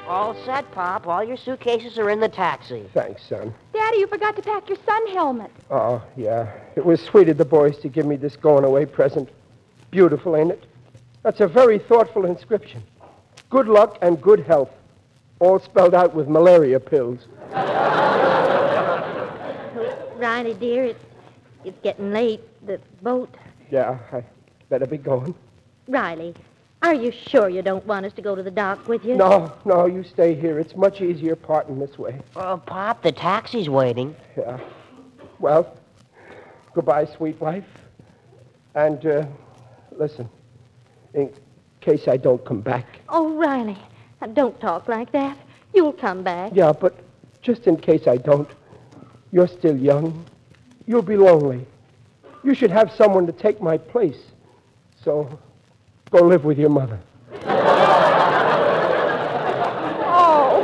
All 0.08 0.34
set, 0.44 0.70
Pop. 0.72 1.06
All 1.06 1.22
your 1.22 1.36
suitcases 1.36 1.98
are 1.98 2.10
in 2.10 2.20
the 2.20 2.28
taxi. 2.28 2.84
Thanks, 2.94 3.22
son. 3.28 3.54
Daddy, 3.72 3.98
you 3.98 4.06
forgot 4.06 4.36
to 4.36 4.42
pack 4.42 4.68
your 4.68 4.78
sun 4.84 5.06
helmet. 5.08 5.50
Oh, 5.70 6.02
yeah. 6.16 6.52
It 6.76 6.84
was 6.84 7.00
sweet 7.00 7.28
of 7.28 7.38
the 7.38 7.44
boys 7.44 7.78
to 7.78 7.88
give 7.88 8.06
me 8.06 8.16
this 8.16 8.36
going 8.36 8.64
away 8.64 8.86
present. 8.86 9.28
Beautiful, 9.90 10.36
ain't 10.36 10.50
it? 10.50 10.64
That's 11.22 11.40
a 11.40 11.48
very 11.48 11.78
thoughtful 11.78 12.26
inscription. 12.26 12.82
Good 13.50 13.68
luck 13.68 13.98
and 14.02 14.20
good 14.20 14.40
health. 14.40 14.70
All 15.40 15.58
spelled 15.58 15.94
out 15.94 16.14
with 16.14 16.28
malaria 16.28 16.80
pills. 16.80 17.20
Riley, 20.16 20.54
dear, 20.54 20.84
it's, 20.84 21.04
it's 21.64 21.78
getting 21.82 22.12
late. 22.12 22.40
The 22.66 22.80
boat. 23.02 23.34
Yeah, 23.70 23.98
I 24.12 24.24
better 24.70 24.86
be 24.86 24.96
going. 24.96 25.34
Riley, 25.86 26.34
are 26.82 26.94
you 26.94 27.12
sure 27.12 27.48
you 27.48 27.62
don't 27.62 27.84
want 27.86 28.06
us 28.06 28.12
to 28.14 28.22
go 28.22 28.34
to 28.34 28.42
the 28.42 28.50
dock 28.50 28.88
with 28.88 29.04
you? 29.04 29.16
No, 29.16 29.52
no, 29.64 29.86
you 29.86 30.04
stay 30.04 30.34
here. 30.34 30.58
It's 30.58 30.76
much 30.76 31.00
easier 31.00 31.36
parting 31.36 31.78
this 31.78 31.98
way. 31.98 32.20
Oh, 32.36 32.58
Pop, 32.64 33.02
the 33.02 33.12
taxi's 33.12 33.68
waiting. 33.68 34.14
Yeah. 34.36 34.60
Well, 35.38 35.76
goodbye, 36.74 37.06
sweet 37.06 37.40
wife. 37.40 37.64
And, 38.74 39.04
uh, 39.06 39.26
listen, 39.92 40.28
in 41.14 41.32
case 41.84 42.08
I 42.08 42.16
don't 42.16 42.42
come 42.44 42.60
back. 42.62 42.86
Oh, 43.10 43.34
Riley, 43.34 43.76
don't 44.32 44.58
talk 44.60 44.88
like 44.88 45.12
that. 45.12 45.36
You'll 45.74 45.92
come 45.92 46.22
back. 46.22 46.52
Yeah, 46.54 46.72
but 46.72 46.94
just 47.42 47.66
in 47.66 47.76
case 47.76 48.06
I 48.06 48.16
don't, 48.16 48.48
you're 49.32 49.48
still 49.48 49.76
young. 49.76 50.24
You'll 50.86 51.02
be 51.02 51.16
lonely. 51.16 51.66
You 52.42 52.54
should 52.54 52.70
have 52.70 52.90
someone 52.92 53.26
to 53.26 53.32
take 53.32 53.60
my 53.60 53.76
place. 53.76 54.22
So, 55.02 55.38
go 56.10 56.22
live 56.22 56.44
with 56.44 56.58
your 56.58 56.70
mother. 56.70 56.98
Oh. 60.16 60.62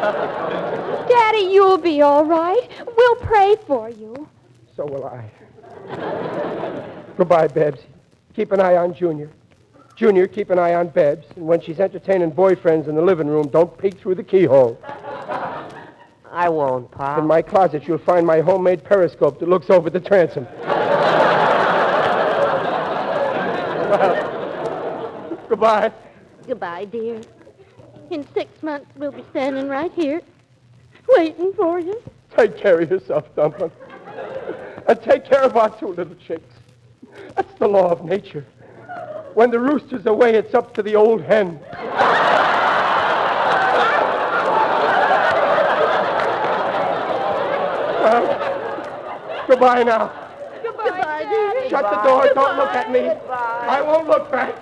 oh. 0.00 1.06
Daddy, 1.08 1.52
you'll 1.52 1.78
be 1.78 2.02
all 2.02 2.24
right. 2.24 2.68
We'll 2.96 3.16
pray 3.16 3.56
for 3.66 3.88
you. 3.90 4.28
So 4.74 4.86
will 4.86 5.06
I. 5.06 5.30
Goodbye, 7.16 7.48
Babs. 7.48 7.80
Keep 8.38 8.52
an 8.52 8.60
eye 8.60 8.76
on 8.76 8.94
Junior. 8.94 9.32
Junior, 9.96 10.28
keep 10.28 10.50
an 10.50 10.60
eye 10.60 10.74
on 10.74 10.90
Babs. 10.90 11.26
And 11.34 11.44
when 11.44 11.60
she's 11.60 11.80
entertaining 11.80 12.30
boyfriends 12.30 12.86
in 12.86 12.94
the 12.94 13.02
living 13.02 13.26
room, 13.26 13.48
don't 13.48 13.76
peek 13.76 13.98
through 13.98 14.14
the 14.14 14.22
keyhole. 14.22 14.78
I 16.30 16.48
won't, 16.48 16.88
Pop. 16.92 17.18
In 17.18 17.26
my 17.26 17.42
closet, 17.42 17.88
you'll 17.88 17.98
find 17.98 18.24
my 18.24 18.38
homemade 18.38 18.84
periscope 18.84 19.40
that 19.40 19.48
looks 19.48 19.70
over 19.70 19.90
the 19.90 19.98
transom. 19.98 20.46
well, 23.90 25.38
goodbye. 25.48 25.90
Goodbye, 26.46 26.84
dear. 26.84 27.20
In 28.12 28.24
six 28.34 28.62
months, 28.62 28.86
we'll 28.94 29.10
be 29.10 29.24
standing 29.30 29.66
right 29.66 29.90
here, 29.94 30.22
waiting 31.16 31.52
for 31.54 31.80
you. 31.80 32.00
Take 32.36 32.56
care 32.56 32.78
of 32.78 32.88
yourself, 32.88 33.34
Dumpling. 33.34 33.72
And 34.86 35.02
take 35.02 35.24
care 35.24 35.42
of 35.42 35.56
our 35.56 35.76
two 35.76 35.88
little 35.88 36.14
chicks. 36.14 36.57
That's 37.34 37.54
the 37.58 37.68
law 37.68 37.90
of 37.90 38.04
nature. 38.04 38.44
When 39.34 39.50
the 39.50 39.58
rooster's 39.60 40.06
away, 40.06 40.34
it's 40.34 40.54
up 40.54 40.74
to 40.74 40.82
the 40.82 40.96
old 40.96 41.22
hen. 41.22 41.60
Well, 48.02 49.46
goodbye 49.46 49.82
now. 49.82 50.12
Goodbye, 50.62 51.26
dear. 51.28 51.68
Shut 51.68 51.90
the 51.90 52.02
door. 52.08 52.30
Don't 52.34 52.56
look 52.56 52.74
at 52.74 52.90
me. 52.90 53.00
I 53.00 53.80
won't 53.82 54.08
look 54.08 54.30
back. 54.30 54.54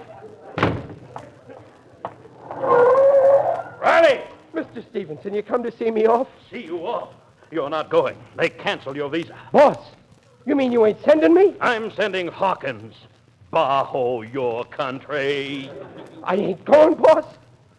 Riley! 3.80 4.20
Mr. 4.54 4.82
Stevenson, 4.90 5.32
you 5.32 5.42
come 5.42 5.62
to 5.62 5.70
see 5.70 5.90
me 5.90 6.06
off? 6.06 6.28
See 6.50 6.64
you 6.64 6.86
off. 6.86 7.10
You're 7.50 7.70
not 7.70 7.88
going. 7.88 8.16
They 8.36 8.48
cancel 8.48 8.96
your 8.96 9.08
visa. 9.08 9.36
Boss, 9.52 9.78
you 10.46 10.54
mean 10.54 10.72
you 10.72 10.86
ain't 10.86 11.02
sending 11.04 11.34
me? 11.34 11.54
I'm 11.60 11.90
sending 11.90 12.28
Hawkins. 12.28 12.94
Bajo 13.52 14.32
your 14.32 14.64
country. 14.64 15.70
I 16.22 16.36
ain't 16.36 16.64
going, 16.64 16.94
boss. 16.94 17.24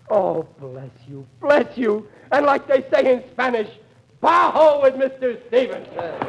Oh, 0.09 0.47
bless 0.59 0.91
you, 1.09 1.25
bless 1.41 1.77
you. 1.77 2.07
And 2.31 2.45
like 2.45 2.67
they 2.67 2.85
say 2.91 3.13
in 3.13 3.23
Spanish, 3.31 3.69
Bajo 4.21 4.81
with 4.83 4.95
Mr. 4.95 5.39
Stevenson. 5.47 5.85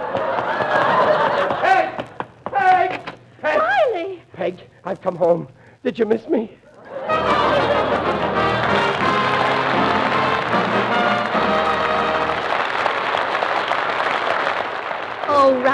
Peg! 1.63 2.07
Peg! 2.47 3.17
Peg! 3.41 3.59
Riley! 3.59 4.23
Peg, 4.33 4.61
I've 4.85 5.01
come 5.01 5.17
home. 5.17 5.49
Did 5.83 5.99
you 5.99 6.07
miss 6.07 6.27
me? 6.29 6.57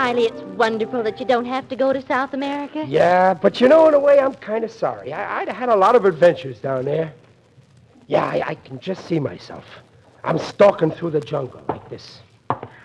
Riley, 0.04 0.24
it's 0.26 0.42
wonderful 0.58 1.02
that 1.02 1.18
you 1.18 1.24
don't 1.24 1.46
have 1.46 1.66
to 1.70 1.76
go 1.76 1.90
to 1.90 2.02
South 2.02 2.34
America. 2.34 2.84
Yeah, 2.86 3.32
but 3.32 3.58
you 3.58 3.68
know, 3.68 3.88
in 3.88 3.94
a 3.94 3.98
way, 3.98 4.20
I'm 4.20 4.34
kind 4.34 4.62
of 4.62 4.70
sorry. 4.70 5.14
I, 5.14 5.40
I'd 5.40 5.48
had 5.48 5.70
a 5.70 5.74
lot 5.74 5.96
of 5.96 6.04
adventures 6.04 6.58
down 6.58 6.84
there. 6.84 7.10
Yeah, 8.06 8.22
I, 8.22 8.48
I 8.48 8.54
can 8.54 8.78
just 8.80 9.06
see 9.06 9.18
myself. 9.18 9.64
I'm 10.22 10.38
stalking 10.38 10.90
through 10.90 11.12
the 11.12 11.22
jungle 11.22 11.62
like 11.70 11.88
this. 11.88 12.20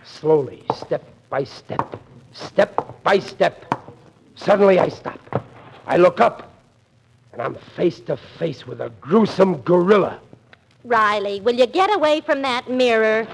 Slowly, 0.05 0.63
step 0.73 1.03
by 1.29 1.43
step, 1.43 1.99
step 2.32 3.03
by 3.03 3.19
step. 3.19 3.65
Suddenly, 4.36 4.79
I 4.79 4.88
stop. 4.88 5.19
I 5.88 5.97
look 5.97 6.21
up, 6.21 6.53
and 7.34 7.41
I'm 7.41 7.55
face 7.75 7.99
to 8.01 8.15
face 8.15 8.65
with 8.65 8.79
a 8.79 8.91
gruesome 9.01 9.58
gorilla. 9.63 10.21
Riley, 10.86 11.41
will 11.41 11.55
you 11.55 11.67
get 11.67 11.93
away 11.93 12.21
from 12.21 12.43
that 12.43 12.69
mirror? 12.69 13.27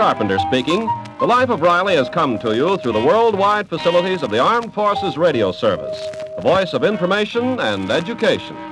Carpenter 0.00 0.38
speaking. 0.38 0.88
The 1.18 1.26
Life 1.26 1.50
of 1.50 1.60
Riley 1.60 1.94
has 1.94 2.08
come 2.08 2.38
to 2.38 2.56
you 2.56 2.78
through 2.78 2.94
the 2.94 3.04
worldwide 3.04 3.68
facilities 3.68 4.22
of 4.22 4.30
the 4.30 4.38
Armed 4.38 4.72
Forces 4.72 5.18
Radio 5.18 5.52
Service, 5.52 6.00
the 6.36 6.40
voice 6.40 6.72
of 6.72 6.84
information 6.84 7.60
and 7.60 7.90
education. 7.90 8.69